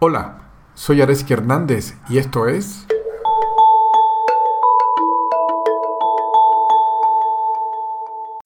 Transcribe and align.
Hola, 0.00 0.38
soy 0.74 1.02
Areski 1.02 1.32
Hernández 1.32 1.96
y 2.08 2.18
esto 2.18 2.46
es... 2.46 2.86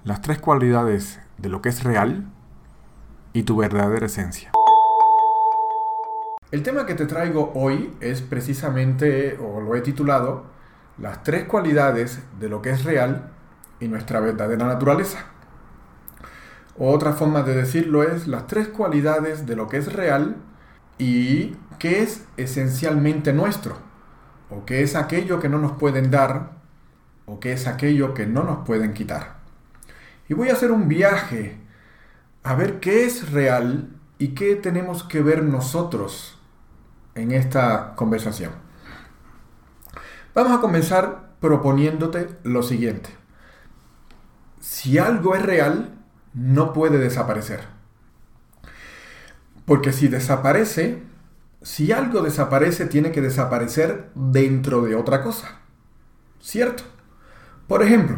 Las 0.02 0.22
tres 0.22 0.38
cualidades 0.38 1.20
de 1.36 1.50
lo 1.50 1.60
que 1.60 1.68
es 1.68 1.84
real 1.84 2.24
y 3.34 3.42
tu 3.42 3.58
verdadera 3.58 4.06
esencia. 4.06 4.50
El 6.52 6.62
tema 6.62 6.86
que 6.86 6.94
te 6.94 7.04
traigo 7.04 7.52
hoy 7.54 7.94
es 8.00 8.22
precisamente, 8.22 9.36
o 9.36 9.60
lo 9.60 9.76
he 9.76 9.82
titulado, 9.82 10.44
las 10.96 11.22
tres 11.22 11.44
cualidades 11.44 12.22
de 12.40 12.48
lo 12.48 12.62
que 12.62 12.70
es 12.70 12.82
real 12.82 13.30
y 13.78 13.88
nuestra 13.88 14.20
verdadera 14.20 14.64
naturaleza. 14.64 15.26
Otra 16.78 17.12
forma 17.12 17.42
de 17.42 17.54
decirlo 17.54 18.04
es 18.04 18.26
las 18.26 18.46
tres 18.46 18.68
cualidades 18.68 19.44
de 19.44 19.54
lo 19.54 19.68
que 19.68 19.76
es 19.76 19.92
real 19.92 20.36
y 21.02 21.56
qué 21.80 22.04
es 22.04 22.24
esencialmente 22.36 23.32
nuestro, 23.32 23.76
o 24.50 24.64
qué 24.64 24.84
es 24.84 24.94
aquello 24.94 25.40
que 25.40 25.48
no 25.48 25.58
nos 25.58 25.72
pueden 25.72 26.12
dar, 26.12 26.52
o 27.26 27.40
qué 27.40 27.54
es 27.54 27.66
aquello 27.66 28.14
que 28.14 28.24
no 28.24 28.44
nos 28.44 28.64
pueden 28.64 28.94
quitar. 28.94 29.38
Y 30.28 30.34
voy 30.34 30.50
a 30.50 30.52
hacer 30.52 30.70
un 30.70 30.86
viaje 30.86 31.58
a 32.44 32.54
ver 32.54 32.78
qué 32.78 33.04
es 33.04 33.32
real 33.32 33.88
y 34.18 34.28
qué 34.28 34.54
tenemos 34.54 35.02
que 35.02 35.22
ver 35.22 35.42
nosotros 35.42 36.38
en 37.16 37.32
esta 37.32 37.96
conversación. 37.96 38.52
Vamos 40.36 40.56
a 40.56 40.60
comenzar 40.60 41.32
proponiéndote 41.40 42.28
lo 42.44 42.62
siguiente. 42.62 43.10
Si 44.60 44.98
algo 44.98 45.34
es 45.34 45.42
real, 45.42 45.98
no 46.32 46.72
puede 46.72 46.98
desaparecer. 46.98 47.71
Porque 49.64 49.92
si 49.92 50.08
desaparece, 50.08 51.02
si 51.62 51.92
algo 51.92 52.22
desaparece, 52.22 52.86
tiene 52.86 53.12
que 53.12 53.20
desaparecer 53.20 54.10
dentro 54.14 54.82
de 54.82 54.94
otra 54.94 55.22
cosa. 55.22 55.60
¿Cierto? 56.40 56.82
Por 57.68 57.82
ejemplo, 57.82 58.16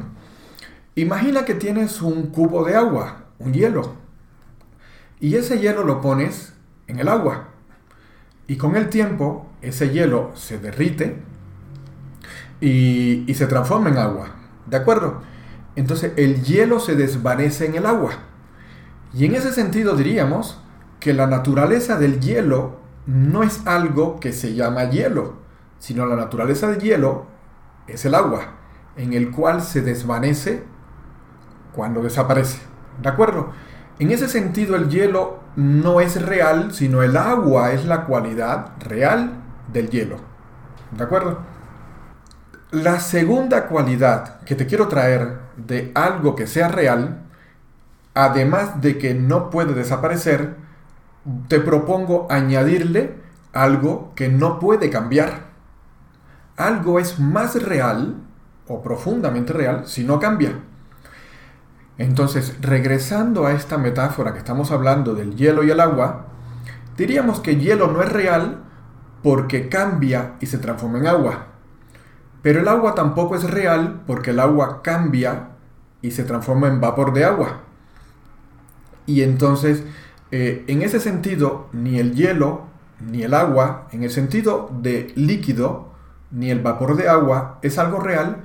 imagina 0.94 1.44
que 1.44 1.54
tienes 1.54 2.00
un 2.00 2.28
cubo 2.28 2.64
de 2.64 2.74
agua, 2.74 3.26
un 3.38 3.52
hielo, 3.52 3.94
y 5.20 5.36
ese 5.36 5.58
hielo 5.58 5.84
lo 5.84 6.00
pones 6.00 6.54
en 6.86 6.98
el 6.98 7.08
agua. 7.08 7.48
Y 8.46 8.56
con 8.56 8.76
el 8.76 8.88
tiempo, 8.88 9.50
ese 9.62 9.90
hielo 9.90 10.32
se 10.34 10.58
derrite 10.58 11.16
y, 12.60 13.32
se 13.34 13.46
transforma 13.46 13.90
en 13.90 13.98
agua. 13.98 14.36
¿De 14.66 14.76
acuerdo? 14.76 15.22
Entonces 15.76 16.12
el 16.16 16.42
hielo 16.44 16.78
se 16.78 16.94
desvanece 16.94 17.66
en 17.66 17.76
el 17.76 17.86
agua. 17.86 18.12
Y 19.12 19.24
en 19.24 19.34
ese 19.34 19.52
sentido 19.52 19.96
diríamos 19.96 20.60
que 21.04 21.12
la 21.12 21.26
naturaleza 21.26 21.98
del 21.98 22.18
hielo 22.18 22.76
no 23.04 23.42
es 23.42 23.66
algo 23.66 24.18
que 24.20 24.32
se 24.32 24.54
llama 24.54 24.88
hielo, 24.88 25.34
sino 25.78 26.06
la 26.06 26.16
naturaleza 26.16 26.66
del 26.68 26.80
hielo 26.80 27.26
es 27.86 28.06
el 28.06 28.14
agua, 28.14 28.54
en 28.96 29.12
el 29.12 29.30
cual 29.30 29.60
se 29.60 29.82
desvanece 29.82 30.64
cuando 31.74 32.00
desaparece. 32.00 32.62
¿De 33.02 33.10
acuerdo? 33.10 33.50
En 33.98 34.12
ese 34.12 34.28
sentido 34.28 34.76
el 34.76 34.88
hielo 34.88 35.40
no 35.56 36.00
es 36.00 36.22
real, 36.24 36.72
sino 36.72 37.02
el 37.02 37.18
agua 37.18 37.72
es 37.72 37.84
la 37.84 38.06
cualidad 38.06 38.72
real 38.80 39.42
del 39.74 39.90
hielo. 39.90 40.16
¿De 40.90 41.04
acuerdo? 41.04 41.40
La 42.70 42.98
segunda 42.98 43.66
cualidad 43.66 44.40
que 44.46 44.54
te 44.54 44.66
quiero 44.66 44.88
traer 44.88 45.36
de 45.58 45.92
algo 45.94 46.34
que 46.34 46.46
sea 46.46 46.68
real, 46.68 47.26
además 48.14 48.80
de 48.80 48.96
que 48.96 49.12
no 49.12 49.50
puede 49.50 49.74
desaparecer, 49.74 50.63
te 51.48 51.60
propongo 51.60 52.26
añadirle 52.30 53.16
algo 53.52 54.12
que 54.14 54.28
no 54.28 54.58
puede 54.58 54.90
cambiar. 54.90 55.52
Algo 56.56 56.98
es 56.98 57.18
más 57.18 57.60
real 57.62 58.16
o 58.68 58.82
profundamente 58.82 59.52
real 59.52 59.86
si 59.86 60.04
no 60.04 60.18
cambia. 60.20 60.60
Entonces, 61.96 62.56
regresando 62.60 63.46
a 63.46 63.52
esta 63.52 63.78
metáfora 63.78 64.32
que 64.32 64.38
estamos 64.38 64.70
hablando 64.72 65.14
del 65.14 65.36
hielo 65.36 65.62
y 65.62 65.70
el 65.70 65.80
agua, 65.80 66.26
diríamos 66.96 67.40
que 67.40 67.56
hielo 67.56 67.88
no 67.88 68.02
es 68.02 68.12
real 68.12 68.64
porque 69.22 69.68
cambia 69.68 70.34
y 70.40 70.46
se 70.46 70.58
transforma 70.58 70.98
en 70.98 71.06
agua. 71.06 71.46
Pero 72.42 72.60
el 72.60 72.68
agua 72.68 72.94
tampoco 72.94 73.36
es 73.36 73.48
real 73.48 74.02
porque 74.06 74.30
el 74.30 74.40
agua 74.40 74.82
cambia 74.82 75.50
y 76.02 76.10
se 76.10 76.24
transforma 76.24 76.68
en 76.68 76.80
vapor 76.80 77.14
de 77.14 77.24
agua. 77.24 77.60
Y 79.06 79.22
entonces 79.22 79.84
eh, 80.36 80.64
en 80.66 80.82
ese 80.82 80.98
sentido, 80.98 81.68
ni 81.72 82.00
el 82.00 82.16
hielo, 82.16 82.62
ni 82.98 83.22
el 83.22 83.34
agua, 83.34 83.86
en 83.92 84.02
el 84.02 84.10
sentido 84.10 84.68
de 84.82 85.12
líquido, 85.14 85.92
ni 86.32 86.50
el 86.50 86.58
vapor 86.58 86.96
de 86.96 87.08
agua 87.08 87.60
es 87.62 87.78
algo 87.78 88.00
real, 88.00 88.42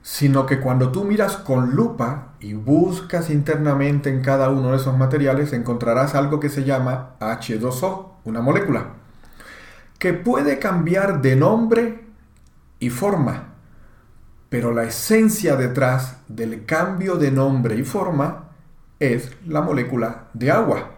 sino 0.00 0.46
que 0.46 0.60
cuando 0.60 0.92
tú 0.92 1.02
miras 1.02 1.36
con 1.36 1.74
lupa 1.74 2.34
y 2.38 2.54
buscas 2.54 3.30
internamente 3.30 4.10
en 4.10 4.22
cada 4.22 4.48
uno 4.48 4.70
de 4.70 4.76
esos 4.76 4.96
materiales, 4.96 5.52
encontrarás 5.52 6.14
algo 6.14 6.38
que 6.38 6.50
se 6.50 6.62
llama 6.62 7.16
H2O, 7.18 8.10
una 8.22 8.40
molécula, 8.40 8.90
que 9.98 10.12
puede 10.12 10.60
cambiar 10.60 11.20
de 11.20 11.34
nombre 11.34 12.04
y 12.78 12.90
forma, 12.90 13.54
pero 14.50 14.72
la 14.72 14.84
esencia 14.84 15.56
detrás 15.56 16.18
del 16.28 16.64
cambio 16.64 17.16
de 17.16 17.32
nombre 17.32 17.74
y 17.74 17.82
forma 17.82 18.50
es 19.00 19.32
la 19.48 19.62
molécula 19.62 20.26
de 20.32 20.52
agua 20.52 20.94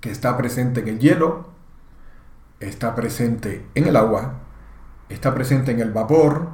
que 0.00 0.10
está 0.10 0.36
presente 0.36 0.80
en 0.80 0.88
el 0.88 0.98
hielo, 0.98 1.48
está 2.60 2.94
presente 2.94 3.66
en 3.74 3.86
el 3.86 3.96
agua, 3.96 4.34
está 5.08 5.34
presente 5.34 5.72
en 5.72 5.80
el 5.80 5.92
vapor, 5.92 6.48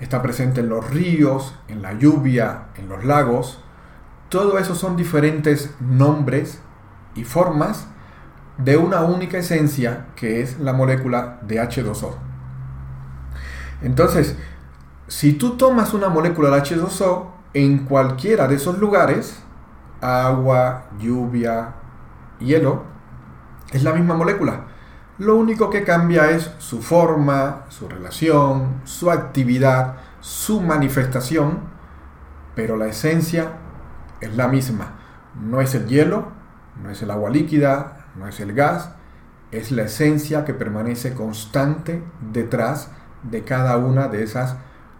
está 0.00 0.22
presente 0.22 0.60
en 0.60 0.68
los 0.68 0.90
ríos, 0.90 1.54
en 1.68 1.82
la 1.82 1.94
lluvia, 1.94 2.66
en 2.76 2.88
los 2.88 3.04
lagos. 3.04 3.62
Todo 4.28 4.58
eso 4.58 4.74
son 4.74 4.96
diferentes 4.96 5.74
nombres 5.80 6.60
y 7.14 7.24
formas 7.24 7.86
de 8.58 8.76
una 8.76 9.02
única 9.02 9.38
esencia 9.38 10.06
que 10.16 10.40
es 10.40 10.58
la 10.58 10.72
molécula 10.72 11.38
de 11.42 11.60
H2O. 11.60 12.14
Entonces, 13.82 14.36
si 15.08 15.34
tú 15.34 15.56
tomas 15.56 15.94
una 15.94 16.08
molécula 16.08 16.50
de 16.50 16.62
H2O 16.62 17.26
en 17.54 17.84
cualquiera 17.84 18.48
de 18.48 18.56
esos 18.56 18.78
lugares, 18.78 19.42
agua, 20.00 20.86
lluvia, 20.98 21.74
hielo, 22.40 22.84
es 23.72 23.82
la 23.82 23.92
misma 23.92 24.14
molécula. 24.14 24.66
Lo 25.18 25.36
único 25.36 25.70
que 25.70 25.82
cambia 25.82 26.30
es 26.30 26.50
su 26.58 26.82
forma, 26.82 27.64
su 27.68 27.88
relación, 27.88 28.82
su 28.84 29.10
actividad, 29.10 29.96
su 30.20 30.60
manifestación, 30.60 31.60
pero 32.54 32.76
la 32.76 32.86
esencia 32.86 33.52
es 34.20 34.36
la 34.36 34.48
misma. 34.48 34.92
No 35.40 35.60
es 35.60 35.74
el 35.74 35.86
hielo, 35.86 36.28
no 36.82 36.90
es 36.90 37.02
el 37.02 37.10
agua 37.10 37.30
líquida, 37.30 38.06
no 38.14 38.28
es 38.28 38.40
el 38.40 38.52
gas, 38.52 38.90
es 39.52 39.70
la 39.70 39.84
esencia 39.84 40.44
que 40.44 40.54
permanece 40.54 41.14
constante 41.14 42.02
detrás 42.32 42.90
de 43.22 43.42
cada 43.44 43.76
una 43.78 44.08
de 44.08 44.22
esas 44.22 44.56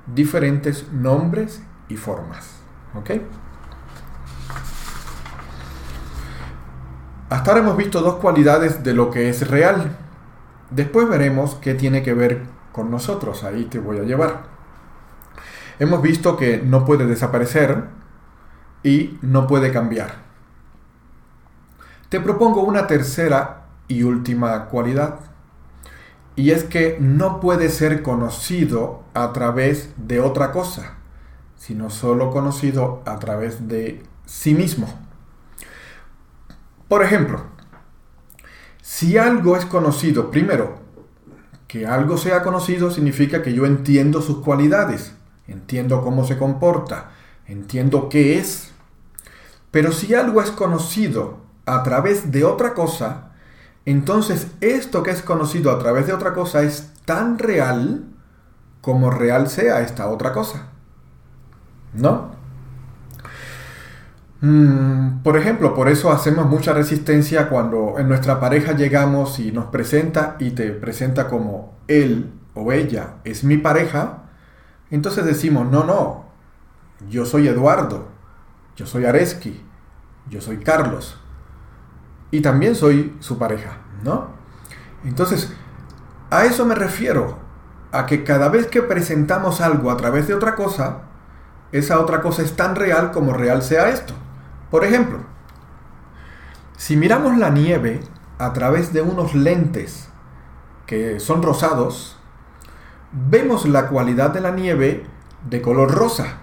diferentes 0.06 0.90
nombres 0.92 1.62
y 1.88 1.96
formas. 1.96 2.50
¿Ok? 2.94 3.10
Hasta 7.28 7.50
ahora 7.50 7.62
hemos 7.62 7.76
visto 7.76 8.02
dos 8.02 8.16
cualidades 8.16 8.84
de 8.84 8.94
lo 8.94 9.10
que 9.10 9.28
es 9.28 9.48
real. 9.48 9.96
Después 10.70 11.08
veremos 11.08 11.56
qué 11.56 11.74
tiene 11.74 12.02
que 12.04 12.14
ver 12.14 12.42
con 12.70 12.90
nosotros. 12.90 13.42
Ahí 13.42 13.64
te 13.64 13.80
voy 13.80 13.98
a 13.98 14.04
llevar. 14.04 14.44
Hemos 15.80 16.02
visto 16.02 16.36
que 16.36 16.58
no 16.58 16.84
puede 16.84 17.06
desaparecer 17.06 17.84
y 18.84 19.18
no 19.22 19.48
puede 19.48 19.72
cambiar. 19.72 20.26
Te 22.08 22.20
propongo 22.20 22.62
una 22.62 22.86
tercera 22.86 23.64
y 23.88 24.04
última 24.04 24.66
cualidad. 24.66 25.18
Y 26.36 26.52
es 26.52 26.62
que 26.62 26.96
no 27.00 27.40
puede 27.40 27.70
ser 27.70 28.02
conocido 28.02 29.02
a 29.14 29.32
través 29.32 29.92
de 29.96 30.20
otra 30.20 30.52
cosa, 30.52 30.94
sino 31.56 31.90
solo 31.90 32.30
conocido 32.30 33.02
a 33.04 33.18
través 33.18 33.66
de 33.66 34.04
sí 34.26 34.54
mismo. 34.54 35.05
Por 36.88 37.02
ejemplo, 37.02 37.42
si 38.80 39.18
algo 39.18 39.56
es 39.56 39.64
conocido, 39.64 40.30
primero, 40.30 40.78
que 41.66 41.86
algo 41.86 42.16
sea 42.16 42.42
conocido 42.42 42.90
significa 42.90 43.42
que 43.42 43.52
yo 43.52 43.66
entiendo 43.66 44.22
sus 44.22 44.38
cualidades, 44.38 45.12
entiendo 45.48 46.02
cómo 46.02 46.24
se 46.24 46.38
comporta, 46.38 47.10
entiendo 47.46 48.08
qué 48.08 48.38
es. 48.38 48.72
Pero 49.72 49.90
si 49.90 50.14
algo 50.14 50.40
es 50.40 50.52
conocido 50.52 51.38
a 51.66 51.82
través 51.82 52.30
de 52.30 52.44
otra 52.44 52.74
cosa, 52.74 53.32
entonces 53.84 54.48
esto 54.60 55.02
que 55.02 55.10
es 55.10 55.22
conocido 55.22 55.72
a 55.72 55.78
través 55.78 56.06
de 56.06 56.12
otra 56.12 56.32
cosa 56.32 56.62
es 56.62 56.92
tan 57.04 57.38
real 57.38 58.04
como 58.80 59.10
real 59.10 59.48
sea 59.48 59.80
esta 59.80 60.08
otra 60.08 60.32
cosa. 60.32 60.68
¿No? 61.92 62.35
Mm, 64.40 65.22
por 65.22 65.36
ejemplo, 65.36 65.74
por 65.74 65.88
eso 65.88 66.12
hacemos 66.12 66.46
mucha 66.46 66.72
resistencia 66.72 67.48
cuando 67.48 67.94
en 67.98 68.08
nuestra 68.08 68.38
pareja 68.38 68.72
llegamos 68.72 69.38
y 69.38 69.50
nos 69.50 69.66
presenta 69.66 70.36
y 70.38 70.50
te 70.50 70.70
presenta 70.72 71.26
como 71.28 71.74
él 71.88 72.32
o 72.54 72.72
ella 72.72 73.14
es 73.24 73.44
mi 73.44 73.56
pareja. 73.56 74.24
Entonces 74.90 75.24
decimos, 75.24 75.70
no, 75.70 75.84
no, 75.84 76.26
yo 77.08 77.24
soy 77.24 77.48
Eduardo, 77.48 78.08
yo 78.76 78.86
soy 78.86 79.04
Areski, 79.06 79.64
yo 80.28 80.40
soy 80.40 80.58
Carlos 80.58 81.18
y 82.30 82.40
también 82.40 82.74
soy 82.74 83.16
su 83.20 83.38
pareja, 83.38 83.78
¿no? 84.04 84.28
Entonces, 85.04 85.52
a 86.30 86.44
eso 86.44 86.66
me 86.66 86.74
refiero, 86.74 87.38
a 87.92 88.06
que 88.06 88.24
cada 88.24 88.48
vez 88.48 88.66
que 88.66 88.82
presentamos 88.82 89.60
algo 89.60 89.90
a 89.90 89.96
través 89.96 90.26
de 90.26 90.34
otra 90.34 90.54
cosa, 90.54 91.02
esa 91.72 92.00
otra 92.00 92.20
cosa 92.20 92.42
es 92.42 92.54
tan 92.54 92.74
real 92.76 93.12
como 93.12 93.32
real 93.32 93.62
sea 93.62 93.88
esto. 93.88 94.14
Por 94.70 94.84
ejemplo, 94.84 95.18
si 96.76 96.96
miramos 96.96 97.36
la 97.38 97.50
nieve 97.50 98.00
a 98.38 98.52
través 98.52 98.92
de 98.92 99.00
unos 99.00 99.34
lentes 99.34 100.08
que 100.86 101.20
son 101.20 101.42
rosados, 101.42 102.18
vemos 103.12 103.66
la 103.66 103.88
cualidad 103.88 104.30
de 104.30 104.40
la 104.40 104.50
nieve 104.50 105.06
de 105.48 105.62
color 105.62 105.92
rosa 105.94 106.38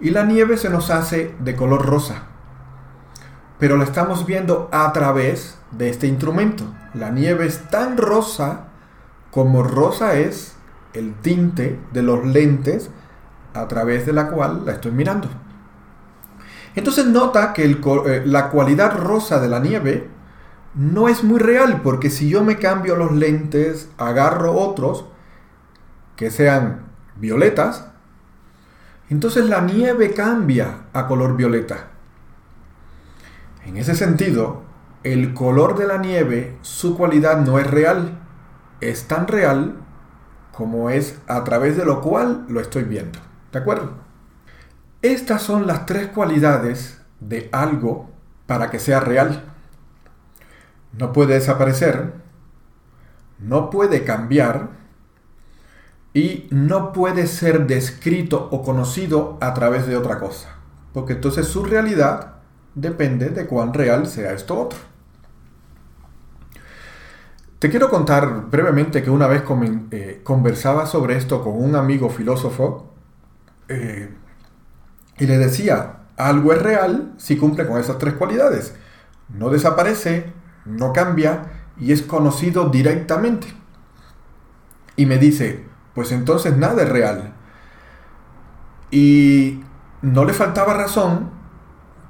y 0.00 0.10
la 0.10 0.24
nieve 0.24 0.56
se 0.56 0.70
nos 0.70 0.90
hace 0.90 1.34
de 1.38 1.54
color 1.54 1.86
rosa. 1.86 2.22
Pero 3.58 3.76
la 3.76 3.84
estamos 3.84 4.24
viendo 4.24 4.68
a 4.72 4.90
través 4.92 5.58
de 5.70 5.90
este 5.90 6.06
instrumento. 6.06 6.64
La 6.94 7.10
nieve 7.10 7.46
es 7.46 7.68
tan 7.68 7.96
rosa 7.98 8.68
como 9.30 9.62
rosa 9.62 10.14
es 10.14 10.56
el 10.94 11.14
tinte 11.14 11.78
de 11.92 12.02
los 12.02 12.24
lentes 12.24 12.90
a 13.54 13.68
través 13.68 14.06
de 14.06 14.12
la 14.12 14.28
cual 14.28 14.64
la 14.64 14.72
estoy 14.72 14.92
mirando. 14.92 15.28
Entonces 16.80 17.04
nota 17.08 17.52
que 17.52 17.66
eh, 17.66 18.22
la 18.24 18.48
cualidad 18.48 18.96
rosa 18.96 19.38
de 19.38 19.50
la 19.50 19.60
nieve 19.60 20.08
no 20.72 21.10
es 21.10 21.22
muy 21.22 21.38
real, 21.38 21.82
porque 21.82 22.08
si 22.08 22.30
yo 22.30 22.42
me 22.42 22.56
cambio 22.56 22.96
los 22.96 23.12
lentes, 23.12 23.90
agarro 23.98 24.54
otros 24.54 25.04
que 26.16 26.30
sean 26.30 26.86
violetas, 27.16 27.90
entonces 29.10 29.44
la 29.44 29.60
nieve 29.60 30.14
cambia 30.14 30.84
a 30.94 31.06
color 31.06 31.36
violeta. 31.36 31.88
En 33.66 33.76
ese 33.76 33.94
sentido, 33.94 34.62
el 35.04 35.34
color 35.34 35.76
de 35.76 35.86
la 35.86 35.98
nieve, 35.98 36.56
su 36.62 36.96
cualidad 36.96 37.42
no 37.44 37.58
es 37.58 37.66
real, 37.66 38.20
es 38.80 39.06
tan 39.06 39.28
real 39.28 39.76
como 40.50 40.88
es 40.88 41.18
a 41.26 41.44
través 41.44 41.76
de 41.76 41.84
lo 41.84 42.00
cual 42.00 42.46
lo 42.48 42.58
estoy 42.58 42.84
viendo. 42.84 43.18
¿De 43.52 43.58
acuerdo? 43.58 43.99
Estas 45.02 45.42
son 45.42 45.66
las 45.66 45.86
tres 45.86 46.08
cualidades 46.08 47.00
de 47.20 47.48
algo 47.52 48.10
para 48.46 48.70
que 48.70 48.78
sea 48.78 49.00
real. 49.00 49.44
No 50.92 51.12
puede 51.12 51.34
desaparecer, 51.34 52.12
no 53.38 53.70
puede 53.70 54.04
cambiar 54.04 54.70
y 56.12 56.48
no 56.50 56.92
puede 56.92 57.26
ser 57.26 57.66
descrito 57.66 58.48
o 58.50 58.62
conocido 58.62 59.38
a 59.40 59.54
través 59.54 59.86
de 59.86 59.96
otra 59.96 60.18
cosa. 60.18 60.56
Porque 60.92 61.14
entonces 61.14 61.46
su 61.46 61.64
realidad 61.64 62.34
depende 62.74 63.30
de 63.30 63.46
cuán 63.46 63.72
real 63.72 64.06
sea 64.06 64.32
esto 64.32 64.58
otro. 64.58 64.78
Te 67.58 67.70
quiero 67.70 67.90
contar 67.90 68.48
brevemente 68.50 69.02
que 69.02 69.10
una 69.10 69.26
vez 69.26 69.44
eh, 69.90 70.20
conversaba 70.24 70.86
sobre 70.86 71.16
esto 71.16 71.42
con 71.42 71.62
un 71.62 71.76
amigo 71.76 72.08
filósofo 72.08 72.94
eh, 73.68 74.08
y 75.20 75.26
le 75.26 75.38
decía, 75.38 75.98
algo 76.16 76.52
es 76.52 76.62
real 76.62 77.12
si 77.18 77.36
cumple 77.36 77.66
con 77.66 77.78
esas 77.78 77.98
tres 77.98 78.14
cualidades. 78.14 78.74
No 79.28 79.50
desaparece, 79.50 80.32
no 80.64 80.92
cambia 80.92 81.42
y 81.78 81.92
es 81.92 82.02
conocido 82.02 82.70
directamente. 82.70 83.54
Y 84.96 85.06
me 85.06 85.18
dice, 85.18 85.64
pues 85.94 86.10
entonces 86.10 86.56
nada 86.56 86.82
es 86.82 86.88
real. 86.88 87.34
Y 88.90 89.60
no 90.02 90.24
le 90.24 90.32
faltaba 90.32 90.74
razón, 90.74 91.30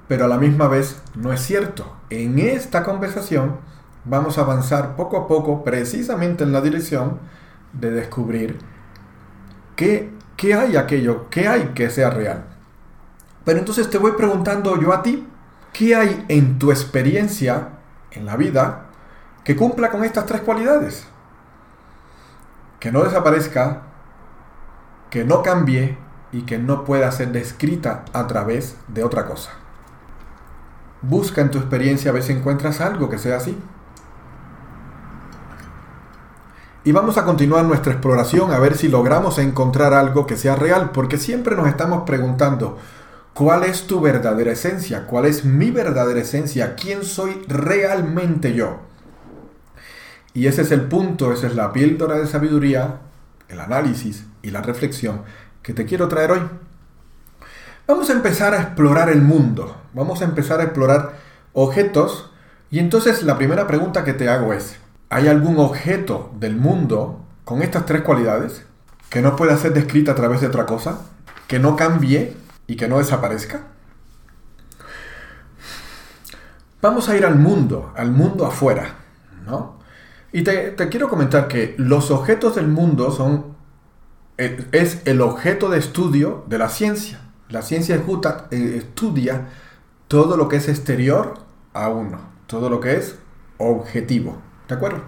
pero 0.08 0.24
a 0.24 0.28
la 0.28 0.38
misma 0.38 0.68
vez 0.68 1.02
no 1.16 1.32
es 1.32 1.40
cierto. 1.40 1.96
En 2.10 2.38
esta 2.38 2.84
conversación 2.84 3.56
vamos 4.04 4.38
a 4.38 4.42
avanzar 4.42 4.94
poco 4.94 5.16
a 5.16 5.26
poco 5.26 5.64
precisamente 5.64 6.44
en 6.44 6.52
la 6.52 6.60
dirección 6.60 7.18
de 7.72 7.90
descubrir 7.90 8.58
qué, 9.74 10.12
qué 10.36 10.54
hay 10.54 10.76
aquello, 10.76 11.28
qué 11.28 11.48
hay 11.48 11.72
que 11.74 11.90
sea 11.90 12.10
real. 12.10 12.59
Pero 13.50 13.58
entonces 13.58 13.90
te 13.90 13.98
voy 13.98 14.12
preguntando 14.12 14.80
yo 14.80 14.92
a 14.92 15.02
ti, 15.02 15.26
¿qué 15.72 15.96
hay 15.96 16.24
en 16.28 16.60
tu 16.60 16.70
experiencia 16.70 17.70
en 18.12 18.24
la 18.24 18.36
vida 18.36 18.82
que 19.42 19.56
cumpla 19.56 19.90
con 19.90 20.04
estas 20.04 20.24
tres 20.24 20.42
cualidades? 20.42 21.08
Que 22.78 22.92
no 22.92 23.02
desaparezca, 23.02 23.82
que 25.10 25.24
no 25.24 25.42
cambie 25.42 25.98
y 26.30 26.42
que 26.42 26.58
no 26.58 26.84
pueda 26.84 27.10
ser 27.10 27.32
descrita 27.32 28.04
a 28.12 28.28
través 28.28 28.76
de 28.86 29.02
otra 29.02 29.26
cosa. 29.26 29.50
Busca 31.02 31.40
en 31.40 31.50
tu 31.50 31.58
experiencia 31.58 32.12
a 32.12 32.14
ver 32.14 32.22
si 32.22 32.32
encuentras 32.32 32.80
algo 32.80 33.10
que 33.10 33.18
sea 33.18 33.38
así. 33.38 33.58
Y 36.84 36.92
vamos 36.92 37.18
a 37.18 37.24
continuar 37.24 37.64
nuestra 37.64 37.94
exploración 37.94 38.52
a 38.52 38.60
ver 38.60 38.76
si 38.76 38.86
logramos 38.86 39.40
encontrar 39.40 39.92
algo 39.92 40.24
que 40.24 40.36
sea 40.36 40.54
real, 40.54 40.90
porque 40.92 41.18
siempre 41.18 41.56
nos 41.56 41.66
estamos 41.66 42.04
preguntando, 42.06 42.78
¿cuál 43.34 43.64
es 43.64 43.86
tu 43.86 44.00
verdadera 44.00 44.52
esencia? 44.52 45.06
¿Cuál 45.06 45.26
es 45.26 45.44
mi 45.44 45.70
verdadera 45.70 46.20
esencia? 46.20 46.74
¿Quién 46.74 47.04
soy 47.04 47.42
realmente 47.48 48.54
yo? 48.54 48.80
Y 50.32 50.46
ese 50.46 50.62
es 50.62 50.70
el 50.70 50.82
punto, 50.82 51.32
esa 51.32 51.46
es 51.46 51.54
la 51.54 51.72
píldora 51.72 52.18
de 52.18 52.26
sabiduría, 52.26 53.00
el 53.48 53.60
análisis 53.60 54.24
y 54.42 54.50
la 54.50 54.62
reflexión 54.62 55.22
que 55.62 55.72
te 55.72 55.84
quiero 55.84 56.08
traer 56.08 56.32
hoy. 56.32 56.42
Vamos 57.86 58.10
a 58.10 58.12
empezar 58.12 58.54
a 58.54 58.62
explorar 58.62 59.10
el 59.10 59.22
mundo, 59.22 59.76
vamos 59.92 60.22
a 60.22 60.24
empezar 60.24 60.60
a 60.60 60.64
explorar 60.64 61.16
objetos 61.52 62.30
y 62.70 62.78
entonces 62.78 63.24
la 63.24 63.36
primera 63.36 63.66
pregunta 63.66 64.04
que 64.04 64.12
te 64.12 64.28
hago 64.28 64.52
es, 64.52 64.76
¿Hay 65.12 65.26
algún 65.26 65.58
objeto 65.58 66.30
del 66.38 66.54
mundo 66.54 67.18
con 67.44 67.62
estas 67.62 67.84
tres 67.84 68.02
cualidades 68.02 68.64
que 69.08 69.20
no 69.20 69.34
pueda 69.34 69.56
ser 69.56 69.72
descrita 69.72 70.12
a 70.12 70.14
través 70.14 70.40
de 70.40 70.46
otra 70.46 70.66
cosa, 70.66 71.00
que 71.48 71.58
no 71.58 71.74
cambie 71.74 72.36
y 72.70 72.76
que 72.76 72.86
no 72.86 72.98
desaparezca? 72.98 73.62
Vamos 76.80 77.08
a 77.08 77.16
ir 77.16 77.26
al 77.26 77.34
mundo, 77.34 77.92
al 77.96 78.12
mundo 78.12 78.46
afuera, 78.46 78.94
¿no? 79.44 79.80
Y 80.30 80.42
te, 80.42 80.76
quiero 80.88 81.08
comentar 81.08 81.48
que 81.48 81.74
los 81.78 82.12
objetos 82.12 82.54
del 82.54 82.68
mundo 82.68 83.10
son, 83.10 83.56
eh, 84.38 84.68
es 84.70 85.02
el 85.04 85.20
objeto 85.20 85.68
de 85.68 85.80
estudio 85.80 86.44
de 86.46 86.58
la 86.58 86.68
ciencia. 86.68 87.20
La 87.48 87.62
ciencia 87.62 87.96
eh, 87.96 88.74
estudia 88.76 89.48
todo 90.06 90.36
lo 90.36 90.48
que 90.48 90.56
es 90.56 90.68
exterior 90.68 91.40
a 91.74 91.88
uno, 91.88 92.20
todo 92.46 92.70
lo 92.70 92.78
que 92.78 92.96
es 92.96 93.18
objetivo. 93.58 94.40
¿De 94.68 94.76
acuerdo? 94.76 95.02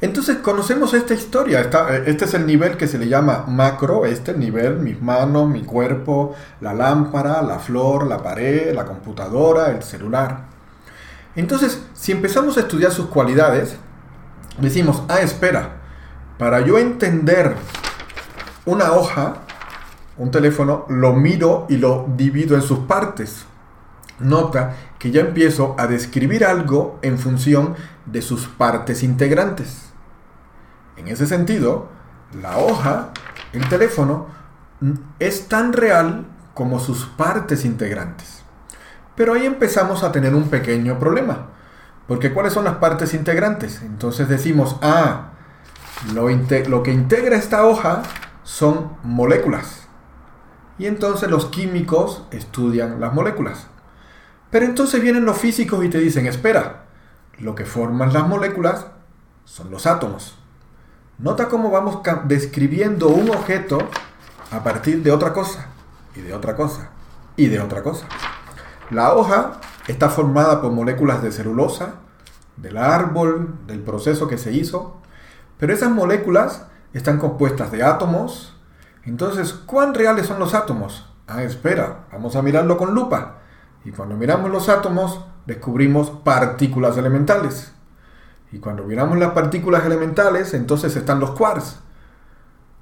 Entonces 0.00 0.38
conocemos 0.38 0.94
esta 0.94 1.12
historia. 1.12 1.60
este 2.06 2.24
es 2.24 2.34
el 2.34 2.46
nivel 2.46 2.78
que 2.78 2.88
se 2.88 2.98
le 2.98 3.08
llama 3.08 3.44
macro, 3.46 4.06
este 4.06 4.32
nivel, 4.32 4.78
mis 4.78 5.00
manos, 5.00 5.48
mi 5.48 5.62
cuerpo, 5.62 6.34
la 6.60 6.72
lámpara, 6.72 7.42
la 7.42 7.58
flor, 7.58 8.06
la 8.06 8.22
pared, 8.22 8.74
la 8.74 8.86
computadora, 8.86 9.70
el 9.70 9.82
celular. 9.82 10.46
Entonces, 11.36 11.82
si 11.92 12.12
empezamos 12.12 12.56
a 12.56 12.60
estudiar 12.60 12.92
sus 12.92 13.06
cualidades, 13.06 13.76
decimos, 14.58 15.02
ah, 15.08 15.20
espera, 15.20 15.80
para 16.38 16.60
yo 16.60 16.78
entender 16.78 17.54
una 18.64 18.92
hoja, 18.92 19.42
un 20.16 20.30
teléfono, 20.30 20.86
lo 20.88 21.12
miro 21.12 21.66
y 21.68 21.76
lo 21.76 22.06
divido 22.16 22.56
en 22.56 22.62
sus 22.62 22.80
partes. 22.80 23.44
Nota 24.18 24.76
que 24.98 25.10
ya 25.10 25.20
empiezo 25.20 25.74
a 25.78 25.86
describir 25.86 26.44
algo 26.44 26.98
en 27.02 27.18
función 27.18 27.74
de 28.06 28.22
sus 28.22 28.48
partes 28.48 29.02
integrantes. 29.02 29.89
En 31.00 31.08
ese 31.08 31.26
sentido, 31.26 31.88
la 32.42 32.58
hoja, 32.58 33.12
el 33.54 33.66
teléfono, 33.70 34.26
es 35.18 35.48
tan 35.48 35.72
real 35.72 36.26
como 36.52 36.78
sus 36.78 37.06
partes 37.06 37.64
integrantes. 37.64 38.42
Pero 39.16 39.32
ahí 39.32 39.46
empezamos 39.46 40.02
a 40.02 40.12
tener 40.12 40.34
un 40.34 40.50
pequeño 40.50 40.98
problema. 40.98 41.46
Porque 42.06 42.34
¿cuáles 42.34 42.52
son 42.52 42.64
las 42.64 42.74
partes 42.74 43.14
integrantes? 43.14 43.80
Entonces 43.80 44.28
decimos, 44.28 44.76
ah, 44.82 45.30
lo, 46.12 46.28
lo 46.28 46.82
que 46.82 46.92
integra 46.92 47.36
esta 47.36 47.64
hoja 47.64 48.02
son 48.42 48.98
moléculas. 49.02 49.88
Y 50.78 50.84
entonces 50.84 51.30
los 51.30 51.46
químicos 51.46 52.26
estudian 52.30 53.00
las 53.00 53.14
moléculas. 53.14 53.68
Pero 54.50 54.66
entonces 54.66 55.00
vienen 55.00 55.24
los 55.24 55.38
físicos 55.38 55.82
y 55.82 55.88
te 55.88 55.98
dicen, 55.98 56.26
espera, 56.26 56.84
lo 57.38 57.54
que 57.54 57.64
forman 57.64 58.12
las 58.12 58.28
moléculas 58.28 58.86
son 59.46 59.70
los 59.70 59.86
átomos. 59.86 60.39
Nota 61.20 61.48
cómo 61.48 61.70
vamos 61.70 61.98
describiendo 62.24 63.08
un 63.08 63.28
objeto 63.28 63.78
a 64.50 64.64
partir 64.64 65.02
de 65.02 65.12
otra 65.12 65.34
cosa, 65.34 65.66
y 66.16 66.22
de 66.22 66.32
otra 66.32 66.56
cosa, 66.56 66.88
y 67.36 67.48
de 67.48 67.60
otra 67.60 67.82
cosa. 67.82 68.06
La 68.88 69.12
hoja 69.12 69.60
está 69.86 70.08
formada 70.08 70.62
por 70.62 70.72
moléculas 70.72 71.22
de 71.22 71.30
celulosa, 71.30 71.96
del 72.56 72.78
árbol, 72.78 73.54
del 73.66 73.80
proceso 73.80 74.28
que 74.28 74.38
se 74.38 74.52
hizo, 74.52 74.96
pero 75.58 75.74
esas 75.74 75.90
moléculas 75.90 76.64
están 76.94 77.18
compuestas 77.18 77.70
de 77.70 77.82
átomos. 77.82 78.56
Entonces, 79.04 79.52
¿cuán 79.52 79.92
reales 79.92 80.26
son 80.26 80.38
los 80.38 80.54
átomos? 80.54 81.12
Ah, 81.26 81.42
espera, 81.42 82.06
vamos 82.12 82.34
a 82.34 82.40
mirarlo 82.40 82.78
con 82.78 82.94
lupa. 82.94 83.40
Y 83.84 83.90
cuando 83.90 84.16
miramos 84.16 84.50
los 84.50 84.70
átomos, 84.70 85.22
descubrimos 85.44 86.08
partículas 86.08 86.96
elementales. 86.96 87.74
Y 88.52 88.58
cuando 88.58 88.84
miramos 88.84 89.18
las 89.18 89.32
partículas 89.32 89.84
elementales, 89.84 90.54
entonces 90.54 90.96
están 90.96 91.20
los 91.20 91.32
quarks. 91.32 91.78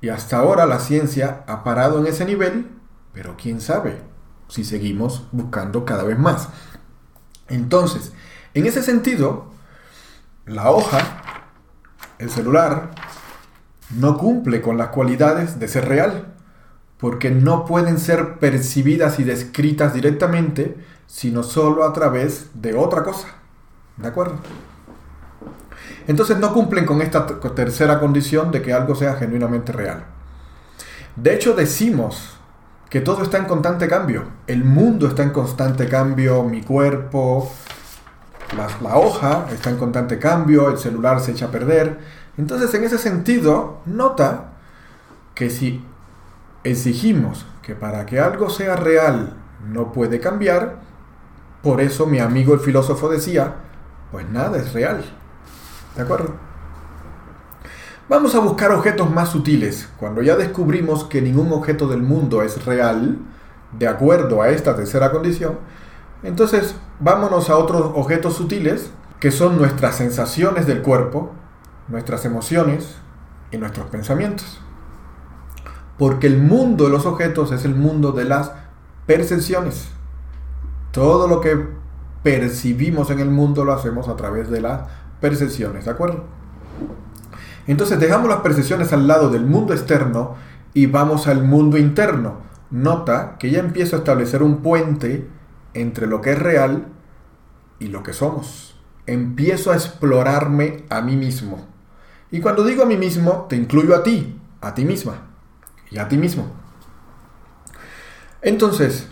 Y 0.01 0.09
hasta 0.09 0.39
ahora 0.39 0.67
la 0.67 0.79
ciencia 0.79 1.45
ha 1.47 1.65
parado 1.65 1.99
en 1.99 2.07
ese 2.07 2.25
nivel, 2.25 2.71
pero 3.13 3.37
quién 3.37 3.61
sabe 3.61 4.01
si 4.49 4.65
seguimos 4.65 5.27
buscando 5.33 5.85
cada 5.85 6.05
vez 6.05 6.19
más. 6.19 6.49
Entonces, 7.49 8.13
en 8.55 8.67
ese 8.67 8.83
sentido, 8.83 9.51
la 10.47 10.71
hoja, 10.71 10.99
el 12.19 12.31
celular, 12.31 12.91
no 13.91 14.19
cumple 14.19 14.61
con 14.61 14.79
las 14.79 14.89
cualidades 14.89 15.59
de 15.59 15.69
ser 15.69 15.89
real, 15.89 16.35
porque 16.99 17.31
no 17.31 17.65
pueden 17.65 17.99
ser 17.99 18.39
percibidas 18.39 19.19
y 19.19 19.25
descritas 19.25 19.95
directamente, 19.95 20.77
sino 21.07 21.43
solo 21.43 21.85
a 21.85 21.93
través 21.93 22.51
de 22.55 22.75
otra 22.75 23.03
cosa. 23.03 23.29
¿De 23.97 24.09
acuerdo? 24.09 24.39
Entonces 26.07 26.39
no 26.39 26.53
cumplen 26.53 26.87
con 26.87 27.03
esta 27.03 27.27
tercera 27.27 28.01
condición 28.01 28.51
de 28.51 28.63
que 28.63 28.73
algo 28.73 28.95
sea 28.95 29.15
genuinamente 29.15 29.73
real. 29.73 30.05
De 31.17 31.35
hecho, 31.35 31.55
decimos 31.55 32.39
que 32.89 33.01
todo 33.01 33.23
está 33.23 33.39
en 33.39 33.45
constante 33.45 33.89
cambio. 33.89 34.25
El 34.47 34.65
mundo 34.65 35.09
está 35.09 35.23
en 35.23 35.31
constante 35.31 35.89
cambio, 35.89 36.43
mi 36.45 36.63
cuerpo, 36.63 37.51
la, 38.57 38.97
hoja 38.97 39.47
está 39.53 39.71
en 39.71 39.77
constante 39.77 40.19
cambio, 40.19 40.71
el 40.71 40.79
celular 40.79 41.21
se 41.21 41.33
echa 41.33 41.47
a 41.47 41.51
perder. 41.51 41.99
Entonces, 42.39 42.73
en 42.75 42.85
ese 42.85 42.99
sentido, 42.99 43.81
nota 43.85 44.53
que 45.35 45.51
si 45.51 45.85
exigimos 46.65 47.47
que 47.63 47.75
para 47.75 48.07
que 48.07 48.21
algo 48.21 48.49
sea 48.49 48.77
real 48.77 49.37
no 49.69 49.93
puede 49.93 50.21
cambiar, 50.21 50.77
por 51.63 51.81
eso 51.81 52.07
mi 52.07 52.21
amigo 52.21 52.55
el 52.55 52.61
filósofo 52.61 53.09
decía, 53.09 53.57
pues 54.11 54.29
nada 54.31 54.57
es 54.59 54.73
real. 54.73 55.05
¿De 55.99 56.05
acuerdo? 56.05 56.33
Vamos 58.09 58.33
a 58.37 58.39
buscar 58.39 58.71
objetos 58.71 59.11
más 59.11 59.31
sutiles. 59.31 59.89
Cuando 59.99 60.23
ya 60.23 60.37
descubrimos 60.37 61.03
que 61.03 61.21
ningún 61.21 61.51
objeto 61.53 61.89
del 61.89 62.03
mundo 62.03 62.43
es 62.43 62.65
real, 62.65 63.19
de 63.77 63.89
acuerdo 63.89 64.41
a 64.41 64.51
esta 64.51 64.77
tercera 64.77 65.11
condición, 65.11 65.59
entonces 66.23 66.77
vámonos 67.01 67.51
a 67.51 67.57
otros 67.57 67.91
objetos 67.97 68.35
sutiles 68.35 68.93
que 69.19 69.33
son 69.33 69.59
nuestras 69.59 69.97
sensaciones 69.97 70.69
del 70.69 70.83
cuerpo, 70.83 71.33
nuestras 71.89 72.25
emociones 72.25 72.95
y 73.51 73.57
nuestros 73.57 73.89
pensamientos. 73.89 74.61
Porque 75.99 76.29
el 76.29 76.39
mundo 76.41 76.85
de 76.85 76.91
los 76.91 77.07
objetos 77.07 77.51
es 77.51 77.65
el 77.65 77.75
mundo 77.75 78.13
de 78.13 78.23
las 78.23 78.53
percepciones. 79.07 79.89
Todo 80.93 81.27
lo 81.27 81.41
que 81.41 81.59
percibimos 82.23 83.11
en 83.11 83.19
el 83.19 83.31
mundo 83.31 83.65
lo 83.65 83.73
hacemos 83.73 84.07
a 84.07 84.15
través 84.15 84.49
de 84.49 84.61
las 84.61 84.83
percepciones, 85.21 85.85
¿de 85.85 85.91
acuerdo? 85.91 86.25
Entonces 87.67 88.01
dejamos 88.01 88.29
las 88.29 88.41
percepciones 88.41 88.93
al 88.93 89.07
lado 89.07 89.31
del 89.31 89.45
mundo 89.45 89.75
externo 89.75 90.37
y 90.75 90.87
vamos 90.87 91.27
al 91.27 91.45
mundo 91.45 91.77
interno. 91.77 92.39
Nota 92.71 93.37
que 93.39 93.51
ya 93.51 93.61
empiezo 93.61 93.97
a 93.97 93.99
establecer 94.01 94.43
un 94.43 94.63
puente 94.63 95.29
entre 95.75 96.07
lo 96.07 96.21
que 96.21 96.33
es 96.33 96.39
real 96.39 96.87
y 97.79 97.89
lo 97.89 98.03
que 98.03 98.13
somos. 98.13 98.81
Empiezo 99.07 99.71
a 99.71 99.75
explorarme 99.75 100.85
a 100.91 101.01
mí 101.01 101.17
mismo. 101.17 101.67
Y 102.31 102.41
cuando 102.41 102.65
digo 102.65 102.83
a 102.83 102.87
mí 102.87 102.97
mismo, 102.97 103.47
te 103.49 103.57
incluyo 103.57 103.95
a 103.95 104.03
ti, 104.03 104.39
a 104.61 104.75
ti 104.75 104.85
misma 104.85 105.29
y 105.91 105.99
a 105.99 106.09
ti 106.09 106.17
mismo. 106.17 106.47
Entonces, 108.43 109.09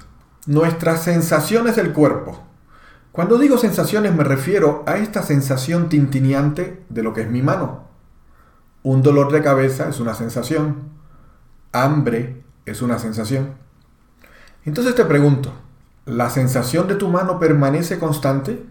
nuestras 0.46 1.02
sensaciones 1.02 1.76
del 1.76 1.92
cuerpo, 1.92 2.42
cuando 3.16 3.38
digo 3.38 3.56
sensaciones 3.56 4.14
me 4.14 4.25
refiero 4.25 4.85
a 4.87 4.99
esta 4.99 5.23
sensación 5.23 5.88
tintineante 5.88 6.85
de 6.90 7.02
lo 7.02 7.14
que 7.14 7.23
es 7.23 7.30
mi 7.30 7.40
mano. 7.40 7.88
Un 8.82 9.00
dolor 9.00 9.32
de 9.32 9.42
cabeza 9.42 9.88
es 9.88 10.00
una 10.00 10.12
sensación. 10.12 10.90
Hambre 11.73 12.44
es 12.66 12.82
una 12.82 12.99
sensación. 12.99 13.54
Entonces 14.66 14.94
te 14.94 15.06
pregunto, 15.06 15.50
¿la 16.04 16.28
sensación 16.28 16.88
de 16.88 16.96
tu 16.96 17.08
mano 17.08 17.38
permanece 17.38 17.99
constante? 17.99 18.66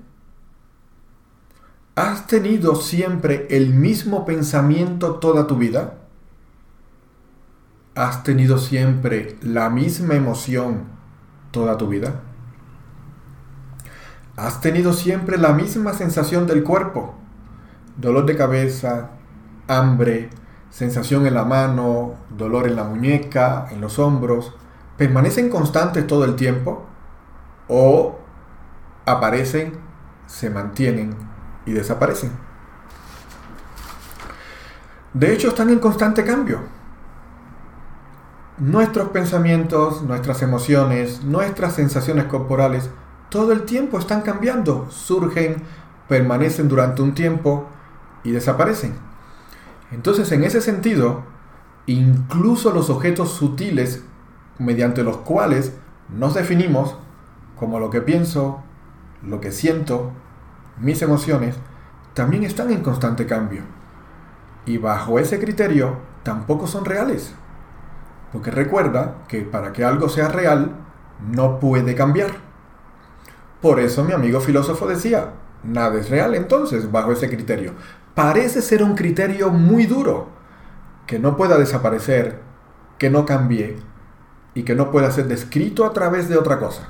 ¿Has 1.96 2.28
tenido 2.28 2.76
siempre 2.76 3.48
el 3.50 3.74
mismo 3.74 4.28
pensamiento 4.28 5.16
toda 5.16 5.48
tu 5.48 5.58
vida? 5.58 5.96
¿Has 7.96 8.22
tenido 8.22 8.60
siempre 8.60 9.40
la 9.42 9.72
misma 9.72 10.14
emoción 10.14 10.84
toda 11.50 11.80
tu 11.80 11.88
vida? 11.88 12.22
¿Has 14.38 14.60
tenido 14.60 14.92
siempre 14.92 15.38
la 15.38 15.54
misma 15.54 15.94
sensación 15.94 16.46
del 16.46 16.64
cuerpo? 16.64 17.16
Dolor 17.96 18.26
de 18.26 18.36
cabeza, 18.36 19.12
hambre, 19.70 20.30
sensación 20.70 21.26
en 21.26 21.34
la 21.34 21.46
mano, 21.46 22.16
dolor 22.30 22.68
en 22.68 22.76
la 22.76 22.84
muñeca, 22.84 23.68
en 23.72 23.80
los 23.80 23.98
hombros, 23.98 24.54
¿permanecen 24.98 25.50
constantes 25.50 26.06
todo 26.06 26.26
el 26.26 26.36
tiempo? 26.36 26.86
¿O 27.70 28.20
aparecen, 29.06 29.78
se 30.28 30.50
mantienen 30.50 31.16
y 31.66 31.72
desaparecen? 31.72 32.32
De 35.14 35.32
hecho, 35.32 35.48
están 35.48 35.70
en 35.70 35.80
constante 35.80 36.26
cambio. 36.26 36.60
Nuestros 38.58 39.10
pensamientos, 39.10 40.02
nuestras 40.02 40.42
emociones, 40.42 41.24
nuestras 41.24 41.74
sensaciones 41.74 42.26
corporales 42.26 42.90
todo 43.30 43.52
el 43.52 43.64
tiempo 43.64 44.00
están 44.00 44.22
cambiando, 44.22 44.88
surgen, 44.90 45.64
permanecen 46.08 46.68
durante 46.68 47.02
un 47.02 47.14
tiempo 47.14 47.68
y 48.24 48.32
desaparecen. 48.32 48.96
Entonces, 49.92 50.32
en 50.32 50.44
ese 50.44 50.62
sentido, 50.62 51.24
incluso 51.86 52.72
los 52.72 52.90
objetos 52.90 53.32
sutiles 53.32 54.04
mediante 54.58 55.04
los 55.04 55.18
cuales 55.18 55.74
nos 56.10 56.34
definimos 56.34 56.96
como 57.58 57.80
lo 57.80 57.90
que 57.90 58.02
pienso, 58.02 58.62
lo 59.22 59.42
que 59.42 59.52
siento, 59.52 60.12
mis 60.80 61.02
emociones, 61.02 61.56
también 62.14 62.44
están 62.44 62.72
en 62.72 62.82
constante 62.82 63.26
cambio. 63.26 63.64
Y 64.66 64.78
bajo 64.78 65.20
ese 65.20 65.40
criterio 65.40 65.98
tampoco 66.24 66.68
son 66.68 66.86
reales. 66.86 67.34
Porque 68.32 68.52
recuerda 68.52 69.16
que 69.28 69.42
para 69.42 69.72
que 69.72 69.84
algo 69.84 70.10
sea 70.10 70.28
real, 70.28 70.72
no 71.32 71.60
puede 71.60 71.96
cambiar. 71.96 72.45
Por 73.66 73.80
eso 73.80 74.04
mi 74.04 74.14
amigo 74.14 74.42
filósofo 74.42 74.86
decía, 74.86 75.32
nada 75.64 76.00
es 76.00 76.12
real 76.12 76.36
entonces 76.36 76.92
bajo 76.92 77.12
ese 77.12 77.32
criterio. 77.32 77.74
Parece 78.14 78.62
ser 78.62 78.84
un 78.84 78.94
criterio 78.94 79.50
muy 79.50 79.88
duro, 79.88 80.28
que 81.08 81.18
no 81.18 81.36
pueda 81.36 81.58
desaparecer, 81.58 82.42
que 83.00 83.10
no 83.10 83.26
cambie 83.26 83.78
y 84.54 84.62
que 84.62 84.76
no 84.76 84.92
pueda 84.92 85.10
ser 85.10 85.28
descrito 85.28 85.84
a 85.84 85.94
través 85.94 86.30
de 86.30 86.38
otra 86.38 86.60
cosa. 86.60 86.90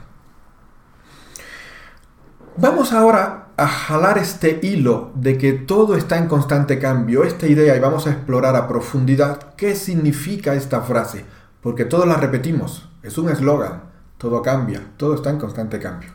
Vamos 2.57 2.91
ahora 2.91 3.47
a 3.55 3.67
jalar 3.67 4.17
este 4.17 4.59
hilo 4.61 5.13
de 5.15 5.37
que 5.37 5.53
todo 5.53 5.95
está 5.95 6.17
en 6.17 6.27
constante 6.27 6.77
cambio, 6.77 7.23
esta 7.23 7.47
idea, 7.47 7.77
y 7.77 7.79
vamos 7.79 8.05
a 8.05 8.11
explorar 8.11 8.57
a 8.57 8.67
profundidad 8.67 9.55
qué 9.55 9.77
significa 9.77 10.55
esta 10.55 10.81
frase, 10.81 11.23
porque 11.61 11.85
todos 11.85 12.05
la 12.05 12.17
repetimos, 12.17 12.89
es 13.01 13.17
un 13.17 13.29
eslogan, 13.29 13.83
todo 14.17 14.41
cambia, 14.41 14.81
todo 14.97 15.15
está 15.15 15.29
en 15.29 15.39
constante 15.39 15.79
cambio. 15.79 16.14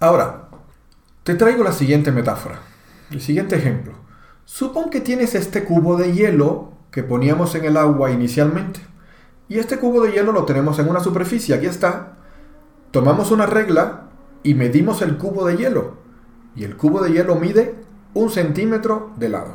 Ahora, 0.00 0.48
te 1.24 1.34
traigo 1.34 1.64
la 1.64 1.72
siguiente 1.72 2.12
metáfora, 2.12 2.60
el 3.10 3.20
siguiente 3.20 3.56
ejemplo. 3.56 3.94
Supón 4.44 4.90
que 4.90 5.00
tienes 5.00 5.34
este 5.34 5.64
cubo 5.64 5.96
de 5.96 6.12
hielo 6.12 6.72
que 6.92 7.02
poníamos 7.02 7.54
en 7.56 7.64
el 7.64 7.76
agua 7.76 8.12
inicialmente. 8.12 8.80
Y 9.48 9.58
este 9.58 9.78
cubo 9.78 10.02
de 10.02 10.12
hielo 10.12 10.30
lo 10.30 10.44
tenemos 10.44 10.78
en 10.78 10.88
una 10.88 11.00
superficie, 11.00 11.54
aquí 11.54 11.66
está. 11.66 12.16
Tomamos 12.92 13.32
una 13.32 13.46
regla 13.46 14.04
y 14.44 14.54
medimos 14.54 15.02
el 15.02 15.16
cubo 15.18 15.46
de 15.46 15.56
hielo. 15.56 15.96
Y 16.54 16.62
el 16.62 16.76
cubo 16.76 17.02
de 17.02 17.12
hielo 17.12 17.34
mide 17.34 17.74
un 18.14 18.30
centímetro 18.30 19.12
de 19.16 19.28
lado. 19.30 19.54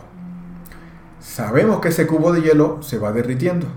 Sabemos 1.20 1.80
que 1.80 1.88
ese 1.88 2.06
cubo 2.06 2.34
de 2.34 2.42
hielo 2.42 2.82
se 2.82 3.00
va 3.00 3.14
derritiendo. 3.14 3.68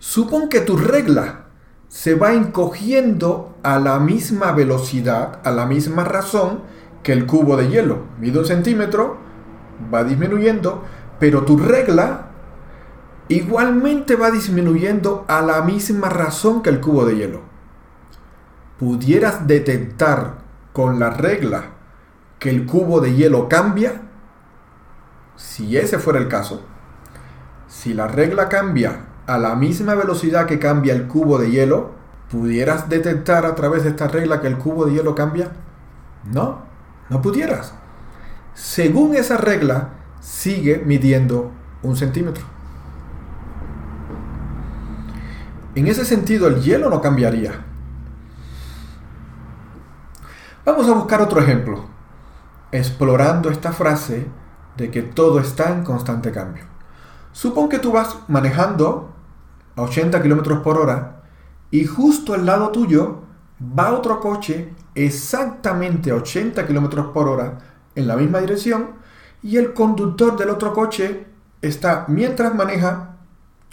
Supón 0.00 0.48
que 0.48 0.60
tu 0.60 0.76
regla 0.76 1.45
se 1.96 2.14
va 2.14 2.34
encogiendo 2.34 3.56
a 3.62 3.78
la 3.78 3.98
misma 3.98 4.52
velocidad, 4.52 5.40
a 5.44 5.50
la 5.50 5.64
misma 5.64 6.04
razón 6.04 6.60
que 7.02 7.12
el 7.12 7.24
cubo 7.24 7.56
de 7.56 7.70
hielo. 7.70 8.00
Mide 8.20 8.38
un 8.38 8.44
centímetro, 8.44 9.16
va 9.92 10.04
disminuyendo, 10.04 10.84
pero 11.18 11.44
tu 11.44 11.56
regla 11.56 12.26
igualmente 13.28 14.14
va 14.14 14.30
disminuyendo 14.30 15.24
a 15.26 15.40
la 15.40 15.62
misma 15.62 16.10
razón 16.10 16.62
que 16.62 16.68
el 16.68 16.82
cubo 16.82 17.06
de 17.06 17.16
hielo. 17.16 17.40
pudieras 18.78 19.46
detectar 19.46 20.34
con 20.74 21.00
la 21.00 21.08
regla 21.08 21.70
que 22.38 22.50
el 22.50 22.66
cubo 22.66 23.00
de 23.00 23.14
hielo 23.14 23.48
cambia, 23.48 24.02
si 25.34 25.78
ese 25.78 25.98
fuera 25.98 26.18
el 26.18 26.28
caso, 26.28 26.62
si 27.68 27.94
la 27.94 28.06
regla 28.06 28.50
cambia 28.50 29.05
a 29.26 29.38
la 29.38 29.56
misma 29.56 29.94
velocidad 29.94 30.46
que 30.46 30.58
cambia 30.58 30.94
el 30.94 31.06
cubo 31.06 31.38
de 31.38 31.50
hielo, 31.50 31.90
¿pudieras 32.30 32.88
detectar 32.88 33.44
a 33.44 33.54
través 33.54 33.82
de 33.82 33.90
esta 33.90 34.08
regla 34.08 34.40
que 34.40 34.46
el 34.46 34.58
cubo 34.58 34.86
de 34.86 34.94
hielo 34.94 35.14
cambia? 35.14 35.50
No, 36.24 36.62
no 37.08 37.22
pudieras. 37.22 37.74
Según 38.54 39.14
esa 39.16 39.36
regla, 39.36 39.90
sigue 40.20 40.82
midiendo 40.84 41.50
un 41.82 41.96
centímetro. 41.96 42.44
En 45.74 45.86
ese 45.88 46.04
sentido, 46.04 46.46
el 46.46 46.62
hielo 46.62 46.88
no 46.88 47.00
cambiaría. 47.00 47.52
Vamos 50.64 50.88
a 50.88 50.94
buscar 50.94 51.20
otro 51.20 51.40
ejemplo, 51.40 51.84
explorando 52.72 53.50
esta 53.50 53.72
frase 53.72 54.26
de 54.76 54.90
que 54.90 55.02
todo 55.02 55.38
está 55.38 55.70
en 55.70 55.84
constante 55.84 56.32
cambio. 56.32 56.64
Supón 57.32 57.68
que 57.68 57.78
tú 57.78 57.92
vas 57.92 58.16
manejando 58.28 59.15
a 59.76 59.82
80 59.82 60.22
km 60.22 60.62
por 60.62 60.78
hora 60.78 61.22
y 61.70 61.84
justo 61.84 62.34
al 62.34 62.46
lado 62.46 62.70
tuyo 62.70 63.22
va 63.60 63.92
otro 63.92 64.20
coche 64.20 64.72
exactamente 64.94 66.10
a 66.10 66.16
80 66.16 66.66
km 66.66 67.12
por 67.12 67.28
hora 67.28 67.58
en 67.94 68.06
la 68.06 68.16
misma 68.16 68.40
dirección 68.40 68.96
y 69.42 69.58
el 69.58 69.74
conductor 69.74 70.36
del 70.36 70.50
otro 70.50 70.72
coche 70.72 71.26
está 71.62 72.04
mientras 72.08 72.54
maneja 72.54 73.16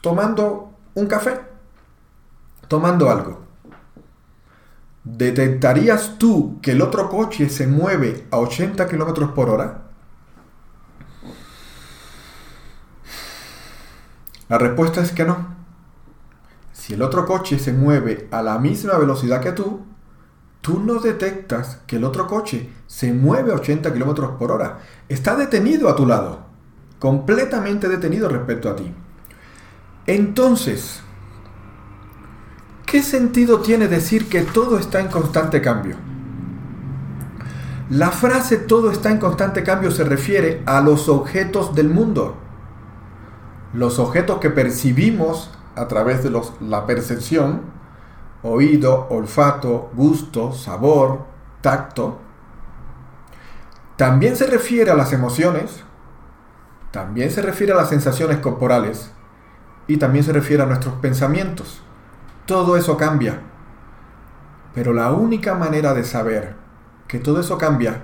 tomando 0.02 0.72
un 0.94 1.08
café, 1.08 1.40
tomando 2.68 3.10
algo. 3.10 3.42
¿Detectarías 5.04 6.18
tú 6.18 6.60
que 6.62 6.72
el 6.72 6.82
otro 6.82 7.10
coche 7.10 7.50
se 7.50 7.68
mueve 7.68 8.26
a 8.32 8.38
80 8.38 8.88
km 8.88 9.34
por 9.34 9.50
hora? 9.50 9.82
La 14.48 14.58
respuesta 14.58 15.02
es 15.02 15.12
que 15.12 15.26
no. 15.26 15.53
Si 16.74 16.94
el 16.94 17.02
otro 17.02 17.26
coche 17.26 17.60
se 17.60 17.72
mueve 17.72 18.28
a 18.32 18.42
la 18.42 18.58
misma 18.60 18.98
velocidad 18.98 19.42
que 19.42 19.52
tú, 19.54 19.82
tú 20.62 20.80
no 20.80 20.96
detectas 20.96 21.80
que 21.88 21.96
el 21.96 22.04
otro 22.04 22.28
coche 22.28 22.70
se 22.88 23.14
mueve 23.14 23.52
a 23.52 23.56
80 23.56 23.94
km 23.94 24.38
por 24.38 24.52
hora. 24.52 24.80
Está 25.08 25.36
detenido 25.36 25.88
a 25.88 25.96
tu 25.96 26.06
lado, 26.06 26.40
completamente 27.00 27.88
detenido 27.88 28.28
respecto 28.28 28.70
a 28.70 28.76
ti. 28.76 28.92
Entonces, 30.06 31.02
¿qué 32.86 33.02
sentido 33.02 33.60
tiene 33.60 33.88
decir 33.88 34.28
que 34.28 34.42
todo 34.42 34.78
está 34.78 35.00
en 35.00 35.08
constante 35.08 35.62
cambio? 35.62 35.96
La 37.90 38.12
frase 38.12 38.58
todo 38.58 38.92
está 38.92 39.12
en 39.12 39.20
constante 39.20 39.64
cambio 39.64 39.92
se 39.92 40.04
refiere 40.04 40.64
a 40.66 40.82
los 40.82 41.08
objetos 41.08 41.76
del 41.76 41.90
mundo 41.90 42.38
los 43.74 43.98
objetos 44.00 44.40
que 44.40 44.52
percibimos 44.52 45.50
a 45.76 45.88
través 45.88 46.24
de 46.24 46.32
la 46.62 46.86
percepción, 46.86 47.62
oído, 48.44 49.08
olfato, 49.10 49.90
gusto, 49.94 50.52
sabor, 50.52 51.26
tacto, 51.62 52.20
también 53.96 54.36
se 54.36 54.48
refiere 54.48 54.92
a 54.92 54.96
las 54.96 55.14
emociones, 55.14 55.84
también 56.92 57.32
se 57.32 57.42
refiere 57.42 57.74
a 57.74 57.76
las 57.76 57.90
sensaciones 57.90 58.40
corporales 58.40 59.12
y 59.88 59.98
también 59.98 60.26
se 60.26 60.34
refiere 60.34 60.64
a 60.64 60.66
nuestros 60.66 60.96
pensamientos. 60.96 61.82
Todo 62.46 62.76
eso 62.76 62.98
cambia. 62.98 63.42
Pero 64.74 64.94
la 64.94 65.12
única 65.12 65.56
manera 65.56 65.94
de 65.94 66.04
saber 66.04 66.56
que 67.08 67.20
todo 67.20 67.40
eso 67.40 67.58
cambia 67.58 68.02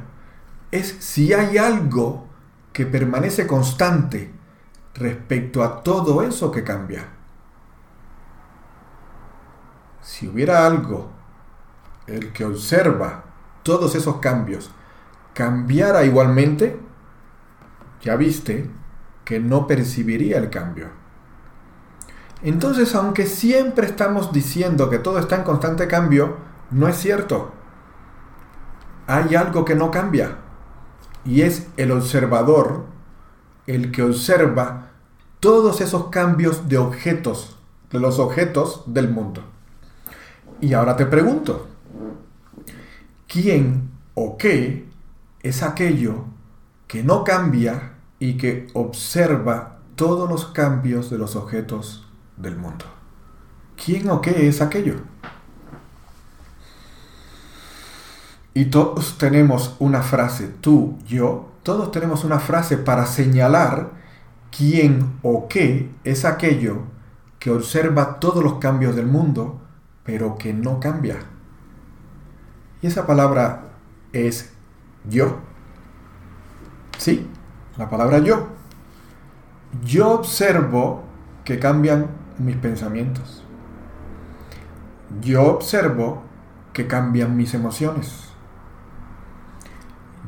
es 0.72 0.96
si 1.00 1.34
hay 1.34 1.58
algo 1.58 2.28
que 2.72 2.86
permanece 2.86 3.48
constante 3.48 4.32
respecto 4.94 5.64
a 5.64 5.82
todo 5.84 6.22
eso 6.22 6.52
que 6.52 6.64
cambia. 6.64 7.19
Si 10.02 10.28
hubiera 10.28 10.66
algo, 10.66 11.10
el 12.08 12.32
que 12.32 12.46
observa 12.46 13.24
todos 13.64 13.96
esos 13.96 14.18
cambios, 14.18 14.72
cambiara 15.34 16.04
igualmente, 16.04 16.80
ya 18.02 18.16
viste 18.16 18.70
que 19.26 19.40
no 19.40 19.68
percibiría 19.68 20.38
el 20.38 20.50
cambio. 20.50 20.88
Entonces, 22.42 22.96
aunque 22.96 23.26
siempre 23.26 23.86
estamos 23.86 24.32
diciendo 24.32 24.90
que 24.90 24.98
todo 24.98 25.20
está 25.20 25.36
en 25.36 25.44
constante 25.44 25.88
cambio, 25.88 26.38
no 26.72 26.88
es 26.88 26.96
cierto. 26.98 27.52
Hay 29.08 29.36
algo 29.36 29.66
que 29.66 29.76
no 29.76 29.92
cambia. 29.92 30.38
Y 31.26 31.42
es 31.42 31.68
el 31.78 31.92
observador 31.92 32.86
el 33.68 33.92
que 33.92 34.04
observa 34.04 34.88
todos 35.40 35.82
esos 35.82 36.08
cambios 36.08 36.70
de 36.70 36.78
objetos, 36.78 37.58
de 37.92 38.00
los 38.00 38.20
objetos 38.20 38.84
del 38.88 39.10
mundo. 39.10 39.44
Y 40.62 40.74
ahora 40.74 40.96
te 40.98 41.06
pregunto, 41.06 41.68
¿quién 43.28 43.92
o 44.14 44.38
qué 44.38 44.88
es 45.42 45.64
aquello 45.64 46.26
que 46.88 47.02
no 47.02 47.24
cambia 47.24 47.94
y 48.20 48.36
que 48.38 48.68
observa 48.74 49.80
todos 49.96 50.30
los 50.30 50.48
cambios 50.48 51.10
de 51.10 51.18
los 51.18 51.38
objetos 51.38 52.08
del 52.36 52.58
mundo? 52.58 52.86
¿Quién 53.84 54.10
o 54.10 54.20
qué 54.20 54.50
es 54.50 54.62
aquello? 54.62 54.96
Y 58.54 58.66
todos 58.66 59.18
tenemos 59.18 59.78
una 59.80 60.02
frase, 60.02 60.50
tú, 60.60 60.98
yo, 61.08 61.54
todos 61.64 61.92
tenemos 61.92 62.26
una 62.26 62.40
frase 62.40 62.78
para 62.78 63.06
señalar 63.06 63.92
quién 64.56 65.20
o 65.22 65.48
qué 65.48 65.90
es 66.04 66.26
aquello 66.26 66.80
que 67.40 67.52
observa 67.52 68.20
todos 68.20 68.44
los 68.44 68.56
cambios 68.56 68.98
del 68.98 69.06
mundo, 69.06 69.59
pero 70.10 70.40
que 70.40 70.54
no 70.54 70.80
cambia. 70.80 71.18
Y 72.82 72.88
esa 72.88 73.06
palabra 73.06 73.66
es 74.12 74.52
yo. 75.08 75.38
Sí, 76.98 77.30
la 77.78 77.92
palabra 77.92 78.18
yo. 78.18 78.48
Yo 79.86 80.10
observo 80.10 81.04
que 81.44 81.60
cambian 81.60 82.08
mis 82.40 82.56
pensamientos. 82.56 83.44
Yo 85.22 85.44
observo 85.44 86.24
que 86.74 86.88
cambian 86.88 87.38
mis 87.38 87.54
emociones. 87.54 88.32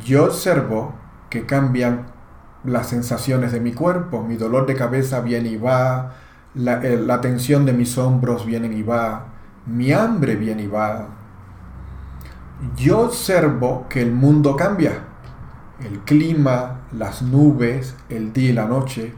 Yo 0.05 0.25
observo 0.25 0.93
que 1.31 1.47
cambian 1.47 2.05
las 2.63 2.87
sensaciones 2.87 3.51
de 3.51 3.59
mi 3.61 3.73
cuerpo, 3.73 4.21
mi 4.21 4.37
dolor 4.37 4.67
de 4.67 4.75
cabeza 4.75 5.21
viene 5.21 5.49
y 5.49 5.57
va, 5.57 6.13
eh, 6.53 7.01
la, 7.03 7.19
tensión 7.19 7.65
de 7.65 7.73
mis 7.73 7.97
hombros 7.97 8.45
viene 8.45 8.67
y 8.67 8.83
va, 8.83 9.30
mi 9.65 9.91
hambre 9.91 10.35
viene 10.35 10.63
y 10.63 10.67
va. 10.67 11.07
Yo 12.75 12.99
observo 12.99 13.87
que 13.89 14.01
el 14.01 14.11
mundo 14.11 14.55
cambia, 14.55 15.03
el 15.79 15.99
clima, 15.99 16.81
las 16.91 17.21
nubes, 17.21 17.95
el 18.09 18.33
día 18.33 18.49
y 18.49 18.53
la 18.53 18.65
noche, 18.65 19.13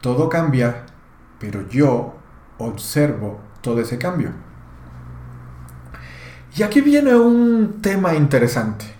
todo 0.00 0.28
cambia, 0.28 0.86
pero 1.38 1.68
yo 1.68 2.14
observo 2.58 3.40
todo 3.60 3.80
ese 3.80 3.98
cambio. 3.98 4.30
Y 6.56 6.62
aquí 6.62 6.80
viene 6.80 7.14
un 7.14 7.80
tema 7.82 8.14
interesante 8.14 8.98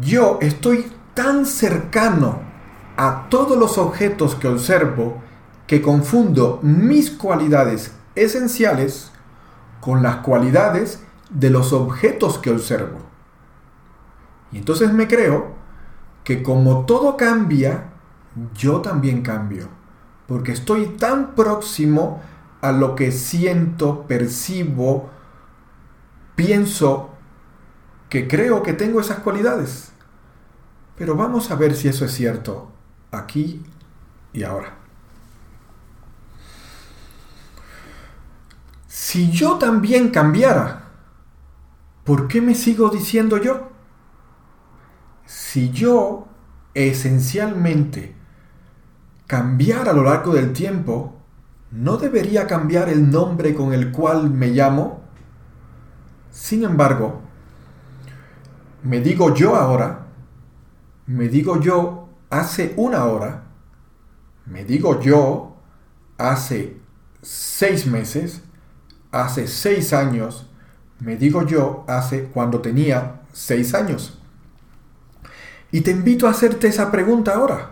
yo 0.00 0.38
estoy 0.40 0.86
tan 1.14 1.46
cercano 1.46 2.40
a 2.96 3.26
todos 3.28 3.58
los 3.58 3.78
objetos 3.78 4.34
que 4.34 4.48
observo 4.48 5.22
que 5.66 5.80
confundo 5.80 6.60
mis 6.62 7.10
cualidades 7.10 7.92
esenciales 8.14 9.09
con 9.80 10.02
las 10.02 10.16
cualidades 10.16 11.02
de 11.30 11.50
los 11.50 11.72
objetos 11.72 12.38
que 12.38 12.50
observo. 12.50 12.98
Y 14.52 14.58
entonces 14.58 14.92
me 14.92 15.06
creo 15.08 15.54
que 16.24 16.42
como 16.42 16.84
todo 16.86 17.16
cambia, 17.16 17.90
yo 18.54 18.80
también 18.80 19.22
cambio, 19.22 19.68
porque 20.26 20.52
estoy 20.52 20.86
tan 20.86 21.34
próximo 21.34 22.20
a 22.60 22.72
lo 22.72 22.94
que 22.94 23.10
siento, 23.10 24.06
percibo, 24.06 25.08
pienso 26.36 27.10
que 28.08 28.28
creo 28.28 28.62
que 28.62 28.72
tengo 28.72 29.00
esas 29.00 29.20
cualidades. 29.20 29.92
Pero 30.96 31.14
vamos 31.16 31.50
a 31.50 31.54
ver 31.54 31.74
si 31.74 31.88
eso 31.88 32.04
es 32.04 32.12
cierto 32.12 32.70
aquí 33.10 33.62
y 34.32 34.42
ahora. 34.42 34.79
Si 38.90 39.30
yo 39.30 39.56
también 39.56 40.08
cambiara, 40.08 40.90
¿por 42.02 42.26
qué 42.26 42.42
me 42.42 42.56
sigo 42.56 42.90
diciendo 42.90 43.36
yo? 43.36 43.68
Si 45.26 45.70
yo 45.70 46.26
esencialmente 46.74 48.16
cambiara 49.28 49.92
a 49.92 49.94
lo 49.94 50.02
largo 50.02 50.32
del 50.32 50.52
tiempo, 50.52 51.14
¿no 51.70 51.98
debería 51.98 52.48
cambiar 52.48 52.88
el 52.88 53.12
nombre 53.12 53.54
con 53.54 53.72
el 53.72 53.92
cual 53.92 54.28
me 54.28 54.48
llamo? 54.48 55.04
Sin 56.32 56.64
embargo, 56.64 57.20
me 58.82 59.00
digo 59.00 59.32
yo 59.36 59.54
ahora, 59.54 60.08
me 61.06 61.28
digo 61.28 61.60
yo 61.60 62.08
hace 62.28 62.74
una 62.76 63.04
hora, 63.04 63.44
me 64.46 64.64
digo 64.64 65.00
yo 65.00 65.54
hace 66.18 66.80
seis 67.22 67.86
meses, 67.86 68.42
hace 69.12 69.46
seis 69.46 69.92
años, 69.92 70.46
me 71.00 71.16
digo 71.16 71.46
yo 71.46 71.84
hace 71.88 72.24
cuando 72.24 72.60
tenía 72.60 73.22
seis 73.32 73.74
años. 73.74 74.18
Y 75.72 75.82
te 75.82 75.90
invito 75.90 76.26
a 76.26 76.30
hacerte 76.30 76.68
esa 76.68 76.90
pregunta 76.90 77.34
ahora. 77.34 77.70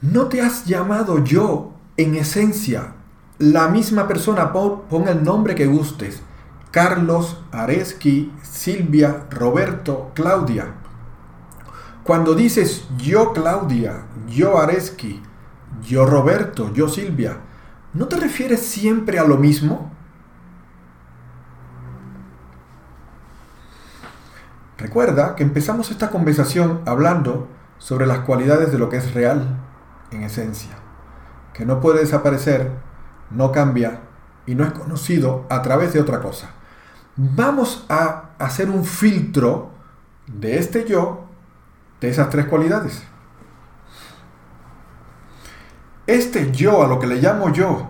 ¿No 0.00 0.26
te 0.26 0.40
has 0.40 0.66
llamado 0.66 1.24
yo 1.24 1.72
en 1.96 2.14
esencia 2.14 2.94
la 3.38 3.68
misma 3.68 4.06
persona? 4.06 4.52
Pon, 4.52 5.08
el 5.08 5.24
nombre 5.24 5.54
que 5.54 5.66
gustes. 5.66 6.22
Carlos, 6.70 7.42
Areski, 7.52 8.32
Silvia, 8.42 9.26
Roberto, 9.30 10.12
Claudia. 10.14 10.74
Cuando 12.04 12.34
dices 12.34 12.84
yo 12.98 13.32
Claudia, 13.32 14.04
yo 14.28 14.58
Areski, 14.58 15.22
yo 15.82 16.06
Roberto, 16.06 16.72
yo 16.72 16.88
Silvia, 16.88 17.40
¿no 17.96 18.08
te 18.08 18.16
refieres 18.16 18.60
siempre 18.60 19.18
a 19.18 19.24
lo 19.24 19.38
mismo? 19.38 19.90
Recuerda 24.76 25.34
que 25.34 25.42
empezamos 25.42 25.90
esta 25.90 26.10
conversación 26.10 26.82
hablando 26.84 27.48
sobre 27.78 28.06
las 28.06 28.20
cualidades 28.20 28.70
de 28.70 28.78
lo 28.78 28.90
que 28.90 28.98
es 28.98 29.14
real 29.14 29.58
en 30.10 30.22
esencia, 30.22 30.72
que 31.54 31.64
no 31.64 31.80
puede 31.80 32.00
desaparecer, 32.00 32.70
no 33.30 33.50
cambia 33.50 34.00
y 34.44 34.54
no 34.54 34.64
es 34.64 34.72
conocido 34.72 35.46
a 35.48 35.62
través 35.62 35.94
de 35.94 36.00
otra 36.00 36.20
cosa. 36.20 36.50
Vamos 37.16 37.86
a 37.88 38.30
hacer 38.38 38.68
un 38.68 38.84
filtro 38.84 39.70
de 40.26 40.58
este 40.58 40.84
yo, 40.84 41.24
de 42.02 42.10
esas 42.10 42.28
tres 42.28 42.44
cualidades. 42.44 43.02
Este 46.06 46.52
yo, 46.52 46.84
a 46.84 46.86
lo 46.86 47.00
que 47.00 47.06
le 47.06 47.16
llamo 47.16 47.52
yo, 47.52 47.88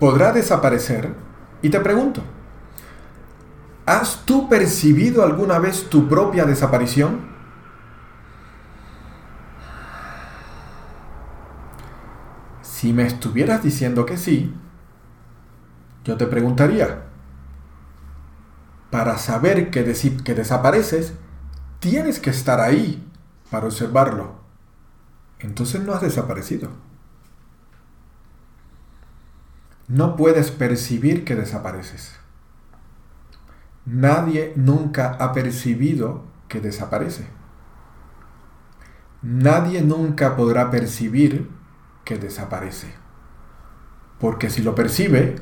podrá 0.00 0.32
desaparecer. 0.32 1.14
Y 1.62 1.70
te 1.70 1.80
pregunto, 1.80 2.22
¿has 3.84 4.24
tú 4.24 4.48
percibido 4.48 5.22
alguna 5.24 5.58
vez 5.58 5.88
tu 5.88 6.08
propia 6.08 6.44
desaparición? 6.44 7.36
Si 12.62 12.92
me 12.92 13.06
estuvieras 13.06 13.62
diciendo 13.62 14.04
que 14.04 14.16
sí, 14.16 14.54
yo 16.04 16.16
te 16.16 16.26
preguntaría, 16.26 17.04
para 18.90 19.18
saber 19.18 19.70
que, 19.70 19.84
que 20.24 20.34
desapareces, 20.34 21.14
tienes 21.80 22.20
que 22.20 22.30
estar 22.30 22.60
ahí 22.60 23.04
para 23.50 23.66
observarlo 23.66 24.45
entonces 25.38 25.82
no 25.82 25.92
has 25.92 26.02
desaparecido. 26.02 26.70
No 29.88 30.16
puedes 30.16 30.50
percibir 30.50 31.24
que 31.24 31.36
desapareces. 31.36 32.16
Nadie 33.84 34.52
nunca 34.56 35.12
ha 35.20 35.32
percibido 35.32 36.24
que 36.48 36.60
desaparece. 36.60 37.28
Nadie 39.22 39.82
nunca 39.82 40.36
podrá 40.36 40.70
percibir 40.70 41.50
que 42.04 42.18
desaparece. 42.18 42.94
Porque 44.18 44.50
si 44.50 44.62
lo 44.62 44.74
percibe, 44.74 45.36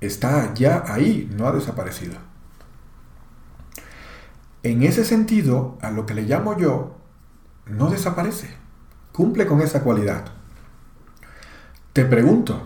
está 0.00 0.52
ya 0.54 0.82
ahí, 0.88 1.30
no 1.36 1.46
ha 1.46 1.52
desaparecido. 1.52 2.16
En 4.64 4.82
ese 4.82 5.04
sentido, 5.04 5.78
a 5.80 5.90
lo 5.90 6.06
que 6.06 6.14
le 6.14 6.22
llamo 6.22 6.56
yo, 6.56 6.96
no 7.66 7.90
desaparece 7.90 8.61
cumple 9.12 9.46
con 9.46 9.60
esa 9.60 9.82
cualidad. 9.82 10.24
Te 11.92 12.04
pregunto, 12.04 12.62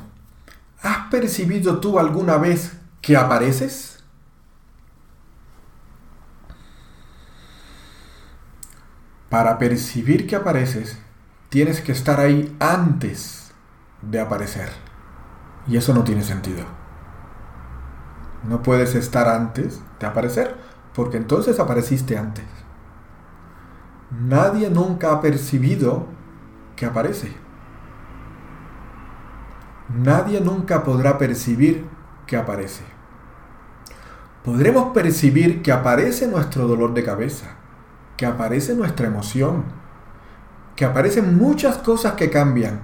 ¿has 0.82 1.08
percibido 1.10 1.80
tú 1.80 1.98
alguna 1.98 2.38
vez 2.38 2.72
que 3.00 3.16
apareces? 3.16 4.04
Para 9.28 9.58
percibir 9.58 10.26
que 10.28 10.36
apareces, 10.36 10.98
tienes 11.48 11.80
que 11.80 11.92
estar 11.92 12.20
ahí 12.20 12.56
antes 12.60 13.52
de 14.00 14.20
aparecer. 14.20 14.70
Y 15.66 15.76
eso 15.76 15.92
no 15.92 16.04
tiene 16.04 16.22
sentido. 16.22 16.64
No 18.48 18.62
puedes 18.62 18.94
estar 18.94 19.28
antes 19.28 19.80
de 19.98 20.06
aparecer, 20.06 20.56
porque 20.94 21.16
entonces 21.16 21.58
apareciste 21.58 22.16
antes. 22.16 22.44
Nadie 24.10 24.70
nunca 24.70 25.10
ha 25.10 25.20
percibido 25.20 26.06
que 26.76 26.86
aparece. 26.86 27.32
Nadie 29.88 30.40
nunca 30.40 30.84
podrá 30.84 31.16
percibir 31.16 31.86
que 32.26 32.36
aparece. 32.36 32.84
Podremos 34.44 34.92
percibir 34.92 35.62
que 35.62 35.72
aparece 35.72 36.28
nuestro 36.28 36.68
dolor 36.68 36.94
de 36.94 37.02
cabeza, 37.02 37.56
que 38.16 38.26
aparece 38.26 38.74
nuestra 38.74 39.06
emoción, 39.06 39.64
que 40.76 40.84
aparecen 40.84 41.36
muchas 41.36 41.78
cosas 41.78 42.12
que 42.12 42.30
cambian, 42.30 42.80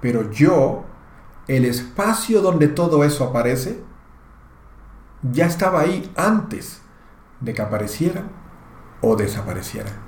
pero 0.00 0.30
yo, 0.30 0.84
el 1.46 1.64
espacio 1.64 2.42
donde 2.42 2.68
todo 2.68 3.04
eso 3.04 3.24
aparece, 3.24 3.82
ya 5.22 5.46
estaba 5.46 5.80
ahí 5.80 6.12
antes 6.16 6.82
de 7.40 7.54
que 7.54 7.62
apareciera 7.62 8.24
o 9.00 9.16
desapareciera. 9.16 10.07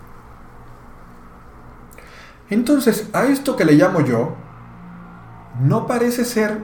Entonces, 2.50 3.08
a 3.12 3.26
esto 3.26 3.56
que 3.56 3.64
le 3.64 3.74
llamo 3.74 4.00
yo, 4.00 4.34
no 5.60 5.86
parece 5.86 6.24
ser 6.24 6.58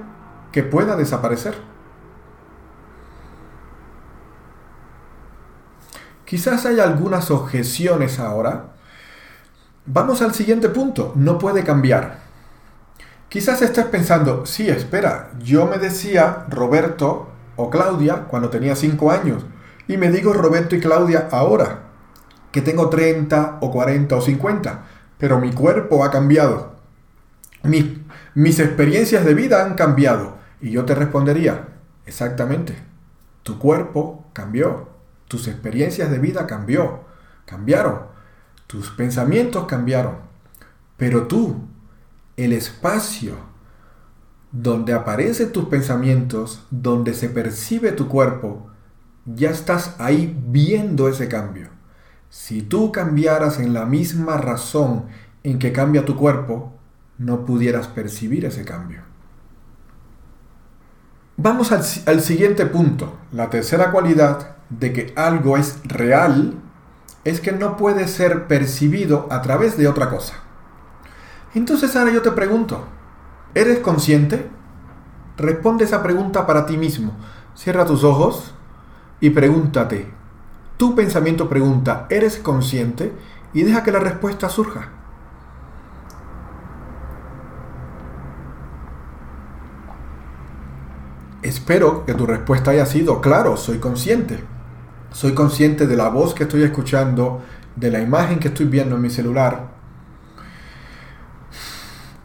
que 0.51 0.65
pueda 0.65 0.97
desaparecer. 0.97 1.55
Quizás 6.25 6.67
hay 6.67 6.81
algunas 6.81 7.31
objeciones 7.31 8.19
ahora. 8.19 8.73
Vamos 9.87 10.23
al 10.23 10.35
siguiente 10.35 10.69
punto, 10.69 11.13
no 11.15 11.39
puede 11.39 11.63
cambiar. 11.63 12.19
Quizás 13.29 13.63
estés 13.63 13.85
pensando, 13.85 14.45
sí, 14.45 14.69
espera, 14.69 15.31
yo 15.39 15.67
me 15.67 15.79
decía 15.79 16.47
Roberto 16.49 17.29
o 17.55 17.71
Claudia 17.71 18.25
cuando 18.25 18.51
tenía 18.51 18.75
5 18.75 19.11
años 19.13 19.47
y 19.87 19.97
me 19.99 20.11
digo 20.11 20.33
Roberto 20.33 20.75
y 20.75 20.81
Claudia 20.81 21.29
ahora, 21.31 21.83
que 22.51 22.63
tengo 22.63 22.89
30 22.89 23.59
o 23.61 23.71
40 23.71 24.17
o 24.17 24.21
50 24.21 24.96
pero 25.19 25.41
mi 25.41 25.53
cuerpo 25.53 26.05
ha 26.05 26.11
cambiado. 26.11 26.77
mis 28.35 28.61
experiencias 28.61 29.25
de 29.25 29.35
vida 29.35 29.65
han 29.65 29.75
cambiado. 29.75 30.37
Y 30.61 30.71
yo 30.71 30.85
te 30.85 30.95
respondería, 30.95 31.69
exactamente, 32.07 32.75
tu 33.43 33.59
cuerpo 33.59 34.25
cambió, 34.33 34.89
tus 35.29 35.49
experiencias 35.49 36.11
de 36.11 36.19
vida 36.19 36.47
cambió, 36.47 37.01
cambiaron, 37.45 38.01
tus 38.67 38.91
pensamientos 38.91 39.67
cambiaron, 39.67 40.17
pero 40.97 41.27
tú, 41.27 41.69
el 42.37 42.53
espacio 42.53 43.35
donde 44.51 44.95
aparecen 44.95 45.53
tus 45.53 45.67
pensamientos, 45.67 46.65
donde 46.71 47.13
se 47.15 47.29
percibe 47.29 47.93
tu 47.93 48.09
cuerpo, 48.09 48.71
ya 49.27 49.51
estás 49.51 49.95
ahí 49.99 50.35
viendo 50.49 51.09
ese 51.09 51.29
cambio. 51.29 51.69
Si 52.39 52.61
tú 52.61 52.93
cambiaras 52.93 53.59
en 53.59 53.73
la 53.73 53.87
misma 53.87 54.37
razón 54.37 55.07
en 55.43 55.59
que 55.59 55.73
cambia 55.73 56.05
tu 56.05 56.17
cuerpo, 56.17 56.75
no 57.17 57.47
pudieras 57.47 57.89
percibir 57.89 58.45
ese 58.45 58.63
cambio. 58.63 59.01
Vamos 61.39 61.73
al, 61.73 62.21
siguiente 62.21 62.67
punto. 62.67 63.17
La 63.33 63.49
tercera 63.49 63.91
cualidad 63.91 64.55
de 64.69 64.93
que 64.93 65.13
algo 65.17 65.57
es 65.57 65.81
real 65.85 66.55
es 67.25 67.41
que 67.41 67.53
no 67.53 67.79
puede 67.79 68.07
ser 68.07 68.47
percibido 68.47 69.27
a 69.31 69.41
través 69.41 69.79
de 69.79 69.89
otra 69.89 70.11
cosa. 70.11 70.35
Entonces 71.55 71.97
ahora 71.97 72.13
yo 72.13 72.21
te 72.21 72.33
pregunto, 72.33 72.87
¿eres 73.55 73.79
consciente? 73.79 74.47
Responde 75.39 75.87
esa 75.87 76.03
pregunta 76.03 76.47
para 76.47 76.67
ti 76.67 76.77
mismo. 76.77 77.17
Cierra 77.55 77.87
tus 77.87 78.05
ojos 78.05 78.55
y 79.21 79.31
pregúntate, 79.31 80.16
tu 80.77 80.95
pensamiento 80.95 81.49
pregunta, 81.49 82.07
¿eres 82.11 82.37
consciente? 82.39 83.13
Y 83.53 83.63
deja 83.63 83.83
que 83.83 83.93
la 83.93 83.99
respuesta 83.99 84.49
surja. 84.49 84.91
Espero 91.43 92.05
que 92.05 92.15
tu 92.15 92.27
respuesta 92.27 92.73
haya 92.73 92.87
sido, 92.87 93.21
claro, 93.21 93.57
soy 93.57 93.79
consciente. 93.79 94.43
Soy 95.13 95.33
consciente 95.33 95.87
de 95.87 95.97
la 95.97 96.09
voz 96.09 96.35
que 96.35 96.43
estoy 96.43 96.63
escuchando, 96.63 97.41
de 97.77 97.91
la 97.91 98.01
imagen 98.01 98.39
que 98.39 98.49
estoy 98.49 98.67
viendo 98.67 98.97
en 98.97 99.03
mi 99.03 99.11
celular. 99.11 99.69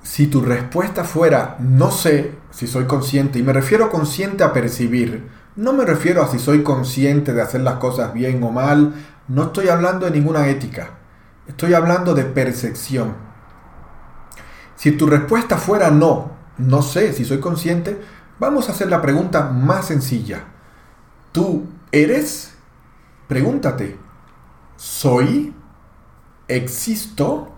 Si 0.02 0.28
tu 0.28 0.42
respuesta 0.42 1.04
fuera 1.04 1.56
no 1.60 1.92
sé 1.92 2.36
si 2.50 2.68
soy 2.68 2.86
consciente, 2.86 3.40
y 3.40 3.44
me 3.44 3.54
refiero 3.54 3.90
consciente 3.90 4.44
a 4.44 4.52
percibir, 4.52 5.30
no 5.56 5.74
me 5.74 5.86
refiero 5.86 6.24
a 6.24 6.28
si 6.28 6.40
soy 6.40 6.64
consciente 6.64 7.34
de 7.34 7.42
hacer 7.42 7.62
las 7.62 7.76
cosas 7.76 8.14
bien 8.14 8.42
o 8.44 8.52
mal, 8.52 8.94
no 9.28 9.44
estoy 9.44 9.70
hablando 9.70 10.06
de 10.06 10.12
ninguna 10.12 10.48
ética, 10.48 10.92
estoy 11.48 11.74
hablando 11.74 12.14
de 12.14 12.24
percepción. 12.24 13.16
Si 14.76 14.92
tu 14.94 15.08
respuesta 15.08 15.58
fuera 15.58 15.92
no, 15.92 16.32
no 16.58 16.82
sé 16.82 17.14
si 17.14 17.26
soy 17.26 17.40
consciente, 17.40 18.02
vamos 18.40 18.68
a 18.68 18.72
hacer 18.72 18.90
la 18.90 19.02
pregunta 19.02 19.50
más 19.50 19.86
sencilla. 19.86 20.46
¿Tú 21.32 21.68
eres? 21.92 22.56
Pregúntate, 23.28 23.98
¿soy? 24.76 25.54
¿Existo? 26.48 27.54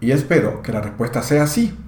Y 0.00 0.10
espero 0.10 0.62
que 0.62 0.72
la 0.72 0.80
respuesta 0.80 1.22
sea 1.22 1.46
sí. 1.46 1.78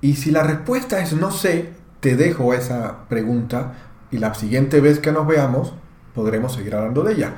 Y 0.00 0.14
si 0.14 0.30
la 0.30 0.42
respuesta 0.42 1.00
es 1.00 1.12
no 1.12 1.30
sé, 1.30 1.72
te 2.00 2.16
dejo 2.16 2.54
esa 2.54 3.08
pregunta 3.08 3.74
y 4.10 4.18
la 4.18 4.34
siguiente 4.34 4.80
vez 4.80 5.00
que 5.00 5.12
nos 5.12 5.26
veamos 5.26 5.74
podremos 6.14 6.54
seguir 6.54 6.74
hablando 6.74 7.02
de 7.02 7.14
ella. 7.14 7.34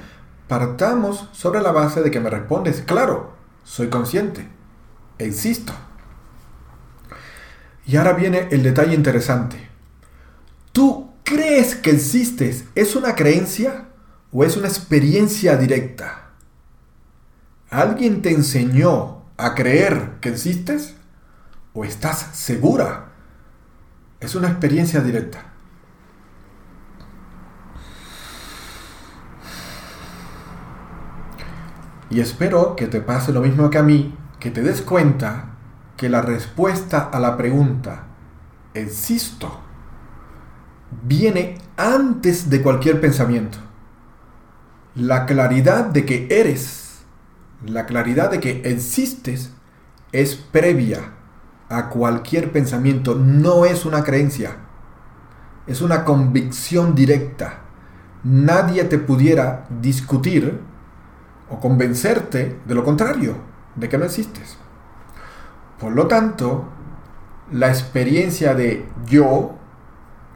Partamos 0.49 1.29
sobre 1.33 1.61
la 1.61 1.73
base 1.73 2.03
de 2.03 2.11
que 2.11 2.21
me 2.21 2.31
respondes, 2.31 2.83
claro, 2.83 3.33
soy 3.65 3.89
consciente, 3.89 4.49
existo. 5.19 5.73
Y 7.87 7.97
ahora 7.97 8.13
viene 8.13 8.49
el 8.51 8.63
detalle 8.63 8.95
interesante. 8.95 9.69
¿Tú 10.73 11.11
crees 11.25 11.75
que 11.75 11.91
existes? 11.91 12.65
¿Es 12.75 12.97
una 12.97 13.15
creencia 13.15 13.89
o 14.33 14.45
es 14.45 14.57
una 14.57 14.69
experiencia 14.69 15.57
directa? 15.57 16.31
¿Alguien 17.71 18.23
te 18.23 18.31
enseñó 18.31 19.23
a 19.37 19.55
creer 19.55 20.19
que 20.21 20.29
existes 20.29 20.97
o 21.75 21.85
estás 21.85 22.31
segura. 22.33 23.13
Es 24.21 24.35
una 24.35 24.49
experiencia 24.49 25.01
directa. 25.01 25.45
Y 32.11 32.21
espero 32.21 32.75
que 32.75 32.87
te 32.87 33.01
pase 33.01 33.33
lo 33.33 33.41
mismo 33.41 33.71
que 33.71 33.79
a 33.79 33.83
mí, 33.85 34.17
que 34.41 34.51
te 34.51 34.63
des 34.63 34.83
cuenta 34.83 35.51
que 35.97 36.09
la 36.09 36.23
respuesta 36.23 37.09
a 37.13 37.21
la 37.21 37.37
pregunta, 37.37 38.07
existo, 38.75 39.61
viene 41.03 41.59
antes 41.77 42.51
de 42.51 42.63
cualquier 42.63 43.01
pensamiento. 43.01 43.59
La 44.97 45.25
claridad 45.25 45.85
de 45.87 46.05
que 46.05 46.27
eres 46.31 46.81
la 47.65 47.87
claridad 47.87 48.31
de 48.31 48.41
que 48.41 48.63
existes 48.65 49.53
es 50.13 50.35
previa 50.35 51.13
a 51.71 51.89
cualquier 51.89 52.53
pensamiento, 52.53 53.15
no 53.15 53.65
es 53.65 53.87
una 53.87 54.05
creencia, 54.05 54.57
es 55.67 55.81
una 55.81 56.05
convicción 56.05 56.95
directa. 56.95 57.61
Nadie 58.25 58.85
te 58.85 58.99
pudiera 58.99 59.67
discutir 59.81 60.61
o 61.49 61.61
convencerte 61.61 62.59
de 62.67 62.75
lo 62.75 62.85
contrario, 62.85 63.37
de 63.77 63.89
que 63.89 63.97
no 63.97 64.05
existes. 64.05 64.59
Por 65.79 65.93
lo 65.93 66.09
tanto, 66.09 66.65
la 67.51 67.69
experiencia 67.69 68.55
de 68.55 68.87
yo, 69.07 69.55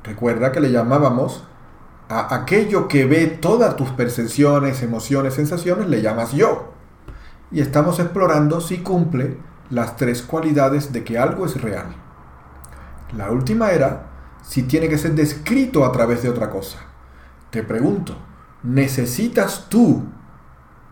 recuerda 0.05 0.53
que 0.53 0.61
le 0.61 0.71
llamábamos 0.71 1.45
a 2.09 2.35
aquello 2.35 2.89
que 2.89 3.05
ve 3.05 3.27
todas 3.27 3.77
tus 3.77 3.91
percepciones, 3.91 4.83
emociones, 4.83 5.35
sensaciones, 5.35 5.89
le 5.89 6.01
llamas 6.01 6.33
yo 6.33 6.75
y 7.51 7.61
estamos 7.61 8.01
explorando 8.01 8.61
si 8.61 8.79
cumple 8.79 9.37
las 9.75 9.97
tres 9.97 10.23
cualidades 10.23 10.93
de 10.93 11.03
que 11.03 11.19
algo 11.19 11.45
es 11.45 11.61
real. 11.61 11.97
La 13.17 13.31
última 13.33 13.73
era 13.73 14.07
si 14.43 14.63
tiene 14.63 14.89
que 14.89 14.99
ser 14.99 15.15
descrito 15.15 15.85
a 15.85 15.91
través 15.91 16.23
de 16.23 16.29
otra 16.29 16.49
cosa. 16.49 16.79
Te 17.51 17.65
pregunto, 17.65 18.17
¿necesitas 18.63 19.67
tú 19.69 20.05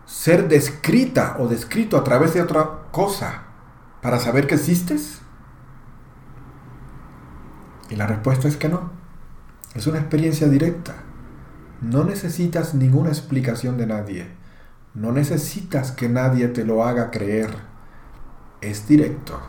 ser 0.05 0.49
descrita 0.49 1.37
o 1.39 1.47
descrito 1.47 1.97
a 1.97 2.03
través 2.03 2.33
de 2.33 2.41
otra 2.41 2.81
cosa 2.91 3.43
para 4.01 4.19
saber 4.19 4.47
que 4.47 4.55
existes? 4.55 5.21
Y 7.89 7.95
la 7.95 8.07
respuesta 8.07 8.49
es 8.49 8.57
que 8.57 8.67
no. 8.67 8.91
Es 9.75 9.87
una 9.87 9.99
experiencia 9.99 10.49
directa. 10.49 10.95
No 11.81 12.03
necesitas 12.03 12.73
ninguna 12.73 13.09
explicación 13.09 13.77
de 13.77 13.87
nadie. 13.87 14.27
No 14.93 15.13
necesitas 15.13 15.91
que 15.91 16.09
nadie 16.09 16.49
te 16.49 16.65
lo 16.65 16.83
haga 16.83 17.11
creer. 17.11 17.72
Es 18.63 18.87
directo. 18.87 19.41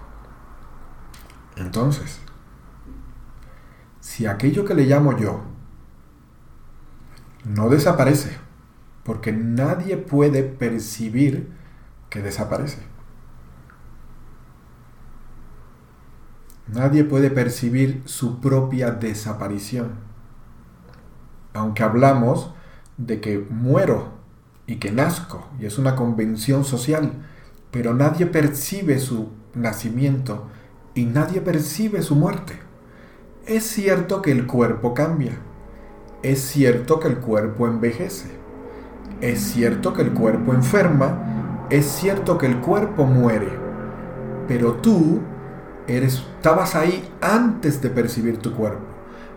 Entonces, 1.54 2.18
si 4.00 4.26
aquello 4.26 4.64
que 4.64 4.74
le 4.74 4.86
llamo 4.86 5.16
yo 5.16 5.40
no 7.44 7.68
desaparece, 7.68 8.36
porque 9.04 9.30
nadie 9.30 9.98
puede 9.98 10.42
percibir 10.42 11.52
que 12.10 12.22
desaparece. 12.22 12.82
Nadie 16.66 17.04
puede 17.04 17.30
percibir 17.30 18.02
su 18.06 18.40
propia 18.40 18.90
desaparición. 18.90 19.92
Aunque 21.52 21.84
hablamos 21.84 22.52
de 22.96 23.20
que 23.20 23.38
muero 23.38 24.14
y 24.66 24.76
que 24.76 24.90
nazco, 24.90 25.48
y 25.60 25.66
es 25.66 25.78
una 25.78 25.94
convención 25.94 26.64
social, 26.64 27.12
pero 27.74 27.92
nadie 27.92 28.26
percibe 28.26 29.00
su 29.00 29.30
nacimiento 29.52 30.46
y 30.94 31.06
nadie 31.06 31.40
percibe 31.40 32.02
su 32.02 32.14
muerte. 32.14 32.56
Es 33.46 33.64
cierto 33.64 34.22
que 34.22 34.30
el 34.30 34.46
cuerpo 34.46 34.94
cambia, 34.94 35.32
es 36.22 36.40
cierto 36.40 37.00
que 37.00 37.08
el 37.08 37.16
cuerpo 37.16 37.66
envejece, 37.66 38.28
es 39.20 39.40
cierto 39.40 39.92
que 39.92 40.02
el 40.02 40.12
cuerpo 40.12 40.54
enferma, 40.54 41.66
es 41.68 41.84
cierto 41.86 42.38
que 42.38 42.46
el 42.46 42.60
cuerpo 42.60 43.06
muere, 43.06 43.50
pero 44.46 44.74
tú 44.74 45.20
eres, 45.88 46.22
estabas 46.36 46.76
ahí 46.76 47.10
antes 47.20 47.82
de 47.82 47.90
percibir 47.90 48.38
tu 48.38 48.54
cuerpo. 48.54 48.84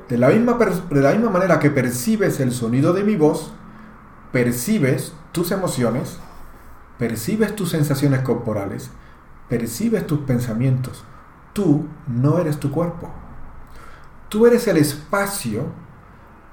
De 0.10 0.18
la, 0.20 0.30
misma, 0.30 0.60
de 0.92 1.02
la 1.02 1.12
misma 1.14 1.32
manera 1.32 1.58
que 1.58 1.72
percibes 1.72 2.40
el 2.40 2.52
sonido 2.52 2.94
de 2.94 3.04
mi 3.04 3.16
voz, 3.16 3.52
percibes 4.32 5.14
tus 5.32 5.52
emociones, 5.52 6.20
percibes 6.98 7.56
tus 7.56 7.70
sensaciones 7.70 8.22
corporales, 8.22 8.90
percibes 9.50 10.06
tus 10.08 10.20
pensamientos. 10.20 11.04
Tú 11.54 11.88
no 12.08 12.40
eres 12.40 12.60
tu 12.60 12.72
cuerpo. 12.72 13.12
Tú 14.30 14.46
eres 14.46 14.68
el 14.68 14.78
espacio 14.78 15.66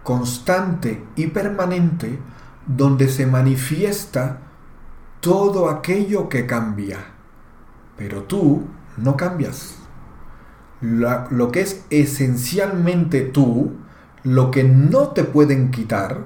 constante 0.03 1.05
y 1.17 1.29
permanente 1.29 2.19
donde 2.67 3.09
se 3.09 3.27
manifiesta 3.27 4.41
todo 5.21 5.69
aquello 5.69 6.29
que 6.29 6.47
cambia. 6.47 6.99
Pero 7.97 8.23
tú 8.23 8.65
no 8.97 9.17
cambias. 9.17 9.79
lo 10.81 11.51
que 11.51 11.63
es 11.63 11.85
esencialmente 11.91 13.23
tú, 13.23 13.73
lo 14.23 14.51
que 14.51 14.65
no 14.65 15.09
te 15.09 15.25
pueden 15.25 15.71
quitar, 15.71 16.25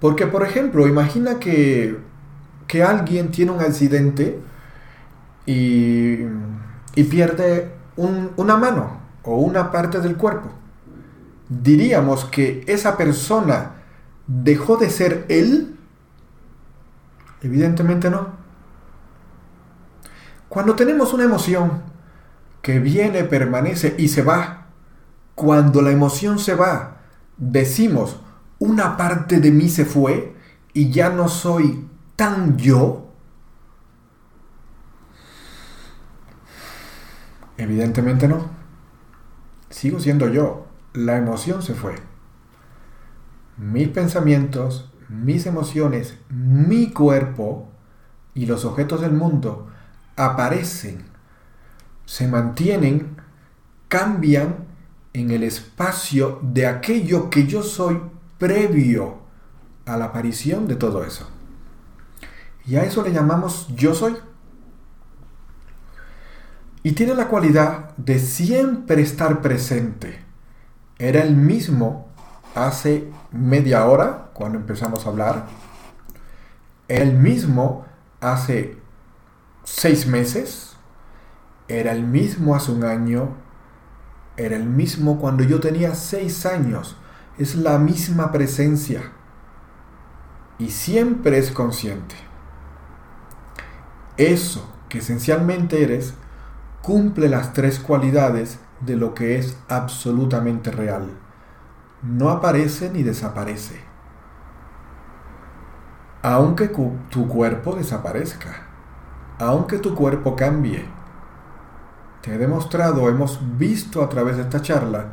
porque, 0.00 0.26
por 0.26 0.44
ejemplo, 0.44 0.86
imagina 0.86 1.38
que, 1.40 1.98
alguien 2.82 3.30
tiene 3.30 3.50
un 3.52 3.60
accidente 3.60 4.38
y, 5.46 6.18
pierde 7.10 7.72
una 7.96 8.56
mano 8.56 9.00
o 9.22 9.36
una 9.38 9.70
parte 9.70 10.00
del 10.00 10.16
cuerpo. 10.16 10.50
Diríamos 11.48 12.26
que 12.26 12.62
esa 12.66 12.96
persona 12.96 13.72
dejó 14.26 14.76
de 14.76 14.90
ser 14.90 15.24
él. 15.28 15.76
Evidentemente 17.42 18.10
no. 18.10 18.28
Cuando 20.48 20.74
tenemos 20.74 21.12
una 21.12 21.24
emoción 21.24 21.82
que 22.60 22.80
viene, 22.80 23.24
permanece 23.24 23.94
y 23.96 24.08
se 24.08 24.22
va, 24.22 24.66
cuando 25.34 25.80
la 25.82 25.90
emoción 25.90 26.38
se 26.38 26.54
va, 26.54 26.98
decimos, 27.36 28.20
una 28.58 28.96
parte 28.96 29.40
de 29.40 29.50
mí 29.50 29.68
se 29.68 29.84
fue 29.84 30.34
y 30.74 30.90
ya 30.90 31.10
no 31.10 31.28
soy 31.28 31.87
tan 32.18 32.58
yo? 32.58 33.12
Evidentemente 37.56 38.26
no. 38.26 38.50
Sigo 39.70 40.00
siendo 40.00 40.26
yo. 40.28 40.66
La 40.94 41.16
emoción 41.16 41.62
se 41.62 41.74
fue. 41.74 41.94
Mis 43.56 43.86
pensamientos, 43.90 44.90
mis 45.08 45.46
emociones, 45.46 46.18
mi 46.28 46.90
cuerpo 46.90 47.68
y 48.34 48.46
los 48.46 48.64
objetos 48.64 49.00
del 49.00 49.12
mundo 49.12 49.68
aparecen, 50.16 51.04
se 52.04 52.26
mantienen, 52.26 53.16
cambian 53.86 54.66
en 55.12 55.30
el 55.30 55.44
espacio 55.44 56.40
de 56.42 56.66
aquello 56.66 57.30
que 57.30 57.46
yo 57.46 57.62
soy 57.62 58.00
previo 58.38 59.18
a 59.86 59.96
la 59.96 60.06
aparición 60.06 60.66
de 60.66 60.74
todo 60.74 61.04
eso. 61.04 61.37
Y 62.68 62.76
a 62.76 62.84
eso 62.84 63.02
le 63.02 63.12
llamamos 63.12 63.66
yo 63.74 63.94
soy. 63.94 64.16
y 66.82 66.92
tiene 66.92 67.14
la 67.14 67.28
cualidad 67.28 67.96
de 67.96 68.18
siempre 68.18 69.02
estar 69.02 69.42
presente. 69.42 70.24
Era 70.98 71.22
el 71.22 71.34
mismo 71.34 72.08
hace 72.54 73.10
media 73.32 73.84
hora 73.86 74.30
cuando 74.32 74.58
empezamos 74.58 75.04
a 75.04 75.08
hablar. 75.08 75.46
Era 76.86 77.04
el 77.04 77.14
mismo 77.14 77.86
hace 78.20 78.78
seis 79.64 80.06
meses. 80.06 80.76
Era 81.68 81.92
el 81.92 82.04
mismo 82.04 82.54
hace 82.54 82.70
un 82.70 82.84
año. 82.84 83.34
Era 84.36 84.56
el 84.56 84.64
mismo 84.64 85.18
cuando 85.18 85.42
yo 85.42 85.58
tenía 85.60 85.94
seis 85.94 86.46
años. 86.46 86.96
Es 87.38 87.56
la 87.56 87.78
misma 87.78 88.30
presencia. 88.30 89.12
Y 90.58 90.70
siempre 90.70 91.38
es 91.38 91.50
consciente. 91.50 92.27
Eso 94.18 94.68
que 94.88 94.98
esencialmente 94.98 95.82
eres 95.82 96.14
cumple 96.82 97.28
las 97.28 97.52
tres 97.52 97.78
cualidades 97.78 98.58
de 98.80 98.96
lo 98.96 99.14
que 99.14 99.38
es 99.38 99.56
absolutamente 99.68 100.72
real. 100.72 101.10
No 102.02 102.30
aparece 102.30 102.90
ni 102.90 103.04
desaparece. 103.04 103.80
Aunque 106.22 106.68
tu 107.10 107.28
cuerpo 107.28 107.76
desaparezca, 107.76 108.66
aunque 109.38 109.78
tu 109.78 109.94
cuerpo 109.94 110.34
cambie. 110.34 110.84
Te 112.20 112.34
he 112.34 112.38
demostrado, 112.38 113.08
hemos 113.08 113.38
visto 113.56 114.02
a 114.02 114.08
través 114.08 114.36
de 114.36 114.42
esta 114.42 114.60
charla, 114.60 115.12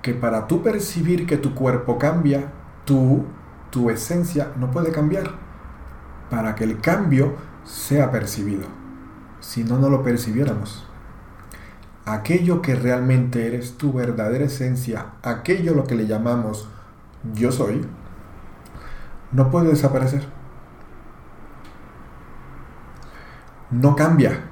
que 0.00 0.14
para 0.14 0.46
tú 0.46 0.62
percibir 0.62 1.26
que 1.26 1.38
tu 1.38 1.54
cuerpo 1.56 1.98
cambia, 1.98 2.52
tú, 2.84 3.24
tu 3.70 3.90
esencia, 3.90 4.52
no 4.56 4.70
puede 4.70 4.92
cambiar. 4.92 5.32
Para 6.30 6.54
que 6.54 6.62
el 6.62 6.80
cambio 6.80 7.34
sea 7.64 8.10
percibido. 8.10 8.66
Si 9.40 9.64
no, 9.64 9.78
no 9.78 9.88
lo 9.88 10.02
percibiéramos 10.02 10.86
aquello 12.04 12.60
que 12.60 12.74
realmente 12.74 13.46
eres 13.46 13.76
tu 13.78 13.92
verdadera 13.92 14.44
esencia, 14.44 15.06
aquello 15.22 15.74
lo 15.74 15.84
que 15.84 15.94
le 15.94 16.06
llamamos 16.06 16.68
yo 17.34 17.50
soy, 17.50 17.86
no 19.32 19.50
puede 19.50 19.68
desaparecer. 19.68 20.26
No 23.70 23.96
cambia. 23.96 24.50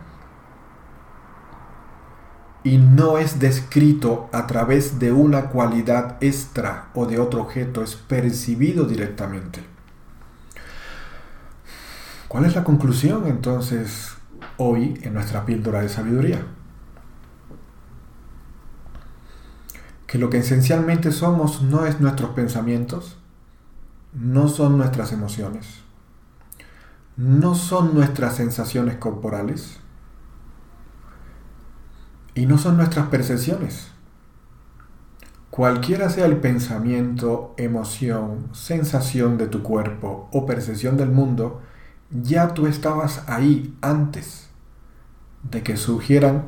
Y 2.65 2.79
no 2.79 3.19
es 3.19 3.39
descrito 3.39 4.29
a 4.33 4.47
través 4.47 4.99
de 4.99 5.13
una 5.13 5.49
cualidad 5.49 6.17
extra 6.21 6.89
o 6.95 7.07
de 7.07 7.19
otro 7.19 7.43
objeto, 7.43 7.83
es 7.83 7.95
percibido 7.95 8.85
directamente. 8.85 9.72
¿Cuál 12.33 12.47
es 12.47 12.55
la 12.55 12.65
conclusión 12.65 13.27
entonces 13.27 14.15
hoy 14.57 14.99
en 15.03 15.13
nuestra 15.13 15.45
píldora 15.45 15.83
de 15.83 15.91
sabiduría? 15.91 16.43
que 20.07 20.17
lo 20.17 20.31
que 20.31 20.39
esencialmente 20.39 21.13
somos 21.13 21.61
no 21.61 21.85
es 21.85 22.01
nuestros 22.01 22.31
pensamientos, 22.31 23.19
no 24.15 24.49
son 24.49 24.79
nuestras 24.79 25.13
emociones, 25.13 25.83
no 27.19 27.55
son 27.55 27.93
nuestras 27.93 28.37
sensaciones 28.37 28.97
corporales 28.97 29.81
y 32.35 32.47
no 32.47 32.57
son 32.57 32.79
nuestras 32.79 33.09
percepciones. 33.09 33.91
Cualquiera 35.51 36.09
sea 36.09 36.25
el 36.25 36.39
pensamiento, 36.39 37.55
emoción, 37.59 38.49
sensación 38.53 39.37
de 39.37 39.49
tu 39.49 39.63
cuerpo 39.63 40.31
o 40.33 40.47
percepción 40.47 40.97
del 40.97 41.11
mundo, 41.11 41.61
ya 42.13 42.53
tú 42.55 42.67
estabas 42.67 43.25
ahí 43.29 43.77
antes 43.81 44.51
de 45.43 45.63
que 45.63 45.77
surgieran, 45.77 46.45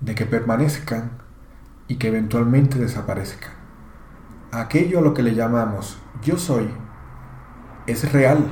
de 0.00 0.14
que 0.14 0.26
permanezcan 0.26 1.12
y 1.86 1.96
que 1.96 2.08
eventualmente 2.08 2.78
desaparezca. 2.78 3.48
Aquello 4.52 4.98
a 4.98 5.02
lo 5.02 5.14
que 5.14 5.22
le 5.22 5.34
llamamos 5.34 5.98
yo 6.22 6.36
soy 6.36 6.68
es 7.86 8.12
real, 8.12 8.44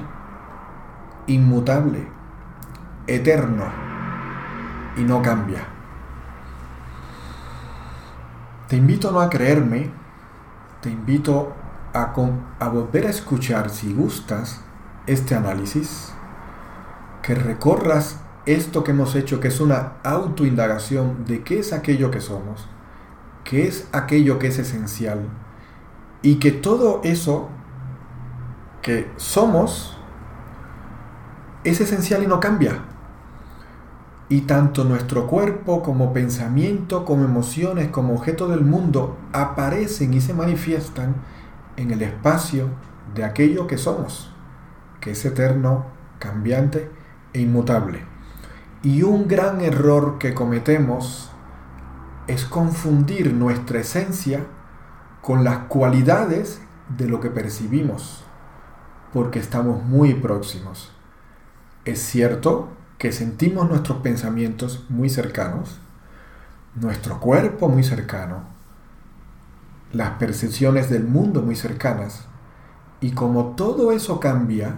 inmutable, 1.26 2.06
eterno 3.06 3.64
y 4.96 5.02
no 5.02 5.20
cambia. 5.22 5.66
Te 8.68 8.76
invito 8.76 9.10
no 9.10 9.20
a 9.20 9.30
creerme, 9.30 9.90
te 10.80 10.90
invito 10.90 11.54
a, 11.94 12.12
a 12.60 12.68
volver 12.68 13.06
a 13.06 13.10
escuchar 13.10 13.70
si 13.70 13.92
gustas 13.92 14.62
este 15.08 15.34
análisis, 15.34 16.12
que 17.22 17.34
recorras 17.34 18.20
esto 18.46 18.84
que 18.84 18.92
hemos 18.92 19.14
hecho, 19.14 19.40
que 19.40 19.48
es 19.48 19.60
una 19.60 19.94
autoindagación 20.04 21.24
de 21.26 21.42
qué 21.42 21.58
es 21.58 21.72
aquello 21.72 22.10
que 22.10 22.20
somos 22.20 22.68
que 23.48 23.66
es 23.66 23.88
aquello 23.92 24.38
que 24.38 24.48
es 24.48 24.58
esencial 24.58 25.26
y 26.20 26.34
que 26.34 26.52
todo 26.52 27.00
eso 27.02 27.48
que 28.82 29.10
somos 29.16 29.96
es 31.64 31.80
esencial 31.80 32.22
y 32.22 32.26
no 32.26 32.40
cambia. 32.40 32.84
Y 34.28 34.42
tanto 34.42 34.84
nuestro 34.84 35.26
cuerpo 35.26 35.82
como 35.82 36.12
pensamiento, 36.12 37.06
como 37.06 37.24
emociones, 37.24 37.88
como 37.88 38.12
objeto 38.12 38.48
del 38.48 38.66
mundo 38.66 39.16
aparecen 39.32 40.12
y 40.12 40.20
se 40.20 40.34
manifiestan 40.34 41.16
en 41.78 41.90
el 41.90 42.02
espacio 42.02 42.68
de 43.14 43.24
aquello 43.24 43.66
que 43.66 43.78
somos, 43.78 44.30
que 45.00 45.12
es 45.12 45.24
eterno, 45.24 45.86
cambiante 46.18 46.90
e 47.32 47.40
inmutable. 47.40 48.04
Y 48.82 49.02
un 49.02 49.28
gran 49.28 49.60
error 49.60 50.18
que 50.18 50.34
cometemos 50.34 51.30
es 52.26 52.44
confundir 52.44 53.32
nuestra 53.32 53.80
esencia 53.80 54.44
con 55.22 55.44
las 55.44 55.58
cualidades 55.68 56.60
de 56.96 57.08
lo 57.08 57.20
que 57.20 57.30
percibimos, 57.30 58.24
porque 59.12 59.38
estamos 59.38 59.82
muy 59.84 60.14
próximos. 60.14 60.92
Es 61.84 62.00
cierto 62.00 62.68
que 62.98 63.12
sentimos 63.12 63.68
nuestros 63.68 63.98
pensamientos 63.98 64.86
muy 64.88 65.08
cercanos, 65.08 65.80
nuestro 66.74 67.18
cuerpo 67.20 67.68
muy 67.68 67.82
cercano, 67.82 68.42
las 69.92 70.10
percepciones 70.12 70.90
del 70.90 71.04
mundo 71.04 71.42
muy 71.42 71.56
cercanas, 71.56 72.26
y 73.00 73.12
como 73.12 73.54
todo 73.56 73.92
eso 73.92 74.20
cambia, 74.20 74.76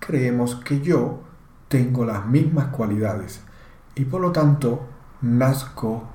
creemos 0.00 0.56
que 0.56 0.80
yo 0.80 1.20
tengo 1.68 2.04
las 2.04 2.26
mismas 2.26 2.68
cualidades 2.68 3.42
y 3.94 4.04
por 4.04 4.20
lo 4.20 4.32
tanto 4.32 4.88
nazco 5.22 6.08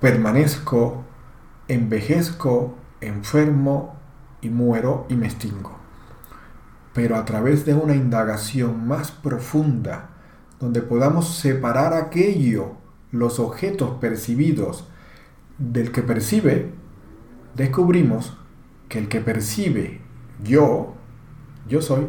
permanezco, 0.00 1.04
envejezco, 1.68 2.74
enfermo 3.00 3.96
y 4.40 4.48
muero 4.48 5.06
y 5.08 5.14
me 5.14 5.26
extingo. 5.26 5.78
Pero 6.94 7.16
a 7.16 7.24
través 7.24 7.64
de 7.66 7.74
una 7.74 7.94
indagación 7.94 8.88
más 8.88 9.12
profunda, 9.12 10.10
donde 10.58 10.82
podamos 10.82 11.36
separar 11.36 11.92
aquello, 11.94 12.72
los 13.12 13.38
objetos 13.38 13.90
percibidos, 14.00 14.88
del 15.58 15.92
que 15.92 16.02
percibe, 16.02 16.72
descubrimos 17.54 18.36
que 18.88 18.98
el 18.98 19.08
que 19.08 19.20
percibe 19.20 20.00
yo, 20.42 20.94
yo 21.68 21.82
soy, 21.82 22.08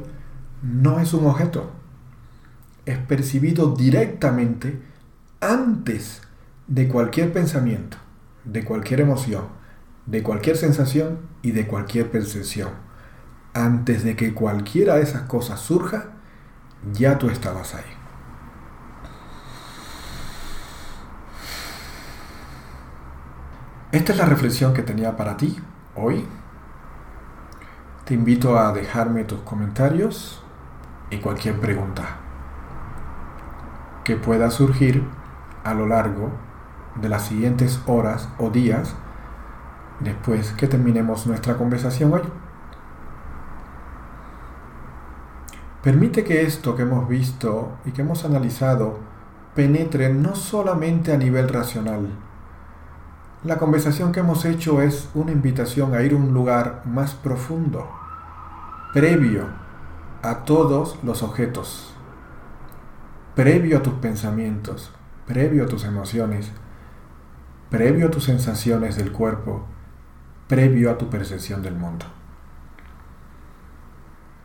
no 0.62 1.00
es 1.00 1.14
un 1.14 1.26
objeto. 1.26 1.72
Es 2.86 2.98
percibido 2.98 3.76
directamente 3.76 4.82
antes 5.40 6.22
de 6.68 6.88
cualquier 6.88 7.34
pensamiento, 7.34 7.98
de 8.44 8.64
cualquier 8.64 9.02
emoción, 9.02 9.46
de 10.06 10.24
cualquier 10.24 10.58
sensación 10.58 11.20
y 11.42 11.52
de 11.52 11.68
cualquier 11.68 12.12
percepción. 12.12 12.70
Antes 13.54 14.04
de 14.04 14.16
que 14.16 14.34
cualquiera 14.34 14.96
de 14.96 15.04
esas 15.04 15.24
cosas 15.24 15.60
surja, 15.60 16.12
ya 16.94 17.18
tú 17.18 17.30
estabas 17.30 17.76
ahí. 17.76 17.84
Esta 23.92 24.14
es 24.14 24.18
la 24.18 24.26
reflexión 24.26 24.74
que 24.74 24.84
tenía 24.84 25.18
para 25.18 25.36
ti 25.36 25.58
hoy. 25.96 26.26
Te 28.06 28.14
invito 28.14 28.58
a 28.58 28.72
dejarme 28.72 29.26
tus 29.26 29.42
comentarios 29.42 30.42
y 31.12 31.18
cualquier 31.18 31.60
pregunta 31.60 32.18
que 34.04 34.16
pueda 34.16 34.50
surgir 34.50 35.04
a 35.64 35.74
lo 35.74 35.86
largo 35.86 36.32
de 37.00 37.10
las 37.10 37.26
siguientes 37.26 37.82
horas 37.86 38.30
o 38.40 38.50
días 38.50 38.96
después 40.00 40.54
que 40.54 40.68
terminemos 40.68 41.28
nuestra 41.28 41.58
conversación 41.58 42.14
hoy. 42.14 42.22
Permite 45.84 46.24
que 46.24 46.44
esto 46.44 46.76
que 46.76 46.84
hemos 46.84 47.08
visto 47.08 47.78
y 47.86 47.92
que 47.92 48.02
hemos 48.02 48.26
analizado 48.26 49.00
penetre 49.56 50.12
no 50.14 50.36
solamente 50.36 51.14
a 51.14 51.18
nivel 51.18 51.50
racional. 51.50 52.10
La 53.44 53.58
conversación 53.58 54.12
que 54.12 54.20
hemos 54.20 54.46
hecho 54.46 54.82
es 54.82 55.10
una 55.14 55.32
invitación 55.32 55.94
a 55.94 56.02
ir 56.02 56.14
a 56.14 56.18
un 56.18 56.34
lugar 56.34 56.84
más 56.86 57.16
profundo, 57.16 57.90
previo 58.94 59.61
a 60.22 60.46
todos 60.46 61.00
los 61.02 61.24
objetos, 61.24 61.94
previo 63.36 63.80
a 63.80 63.84
tus 63.84 63.94
pensamientos, 63.96 64.92
previo 65.26 65.64
a 65.64 65.68
tus 65.68 65.84
emociones, 65.84 66.52
previo 67.72 68.08
a 68.08 68.12
tus 68.12 68.26
sensaciones 68.26 68.98
del 68.98 69.12
cuerpo, 69.12 69.66
previo 70.48 70.92
a 70.92 70.98
tu 70.98 71.10
percepción 71.10 71.64
del 71.64 71.76
mundo. 71.76 72.06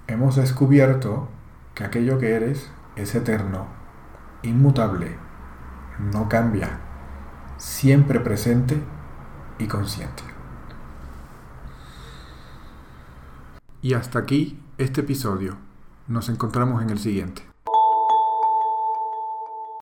Hemos 0.06 0.36
descubierto 0.36 1.28
que 1.74 1.84
aquello 1.84 2.18
que 2.18 2.34
eres 2.34 2.70
es 2.94 3.14
eterno, 3.14 3.66
inmutable, 4.42 5.16
no 5.98 6.28
cambia, 6.28 6.78
siempre 7.58 8.20
presente 8.20 8.80
y 9.58 9.66
consciente. 9.66 10.22
Y 13.82 13.92
hasta 13.92 14.20
aquí 14.20 14.62
este 14.78 15.02
episodio. 15.02 15.65
Nos 16.08 16.28
encontramos 16.28 16.82
en 16.82 16.90
el 16.90 16.98
siguiente. 16.98 17.55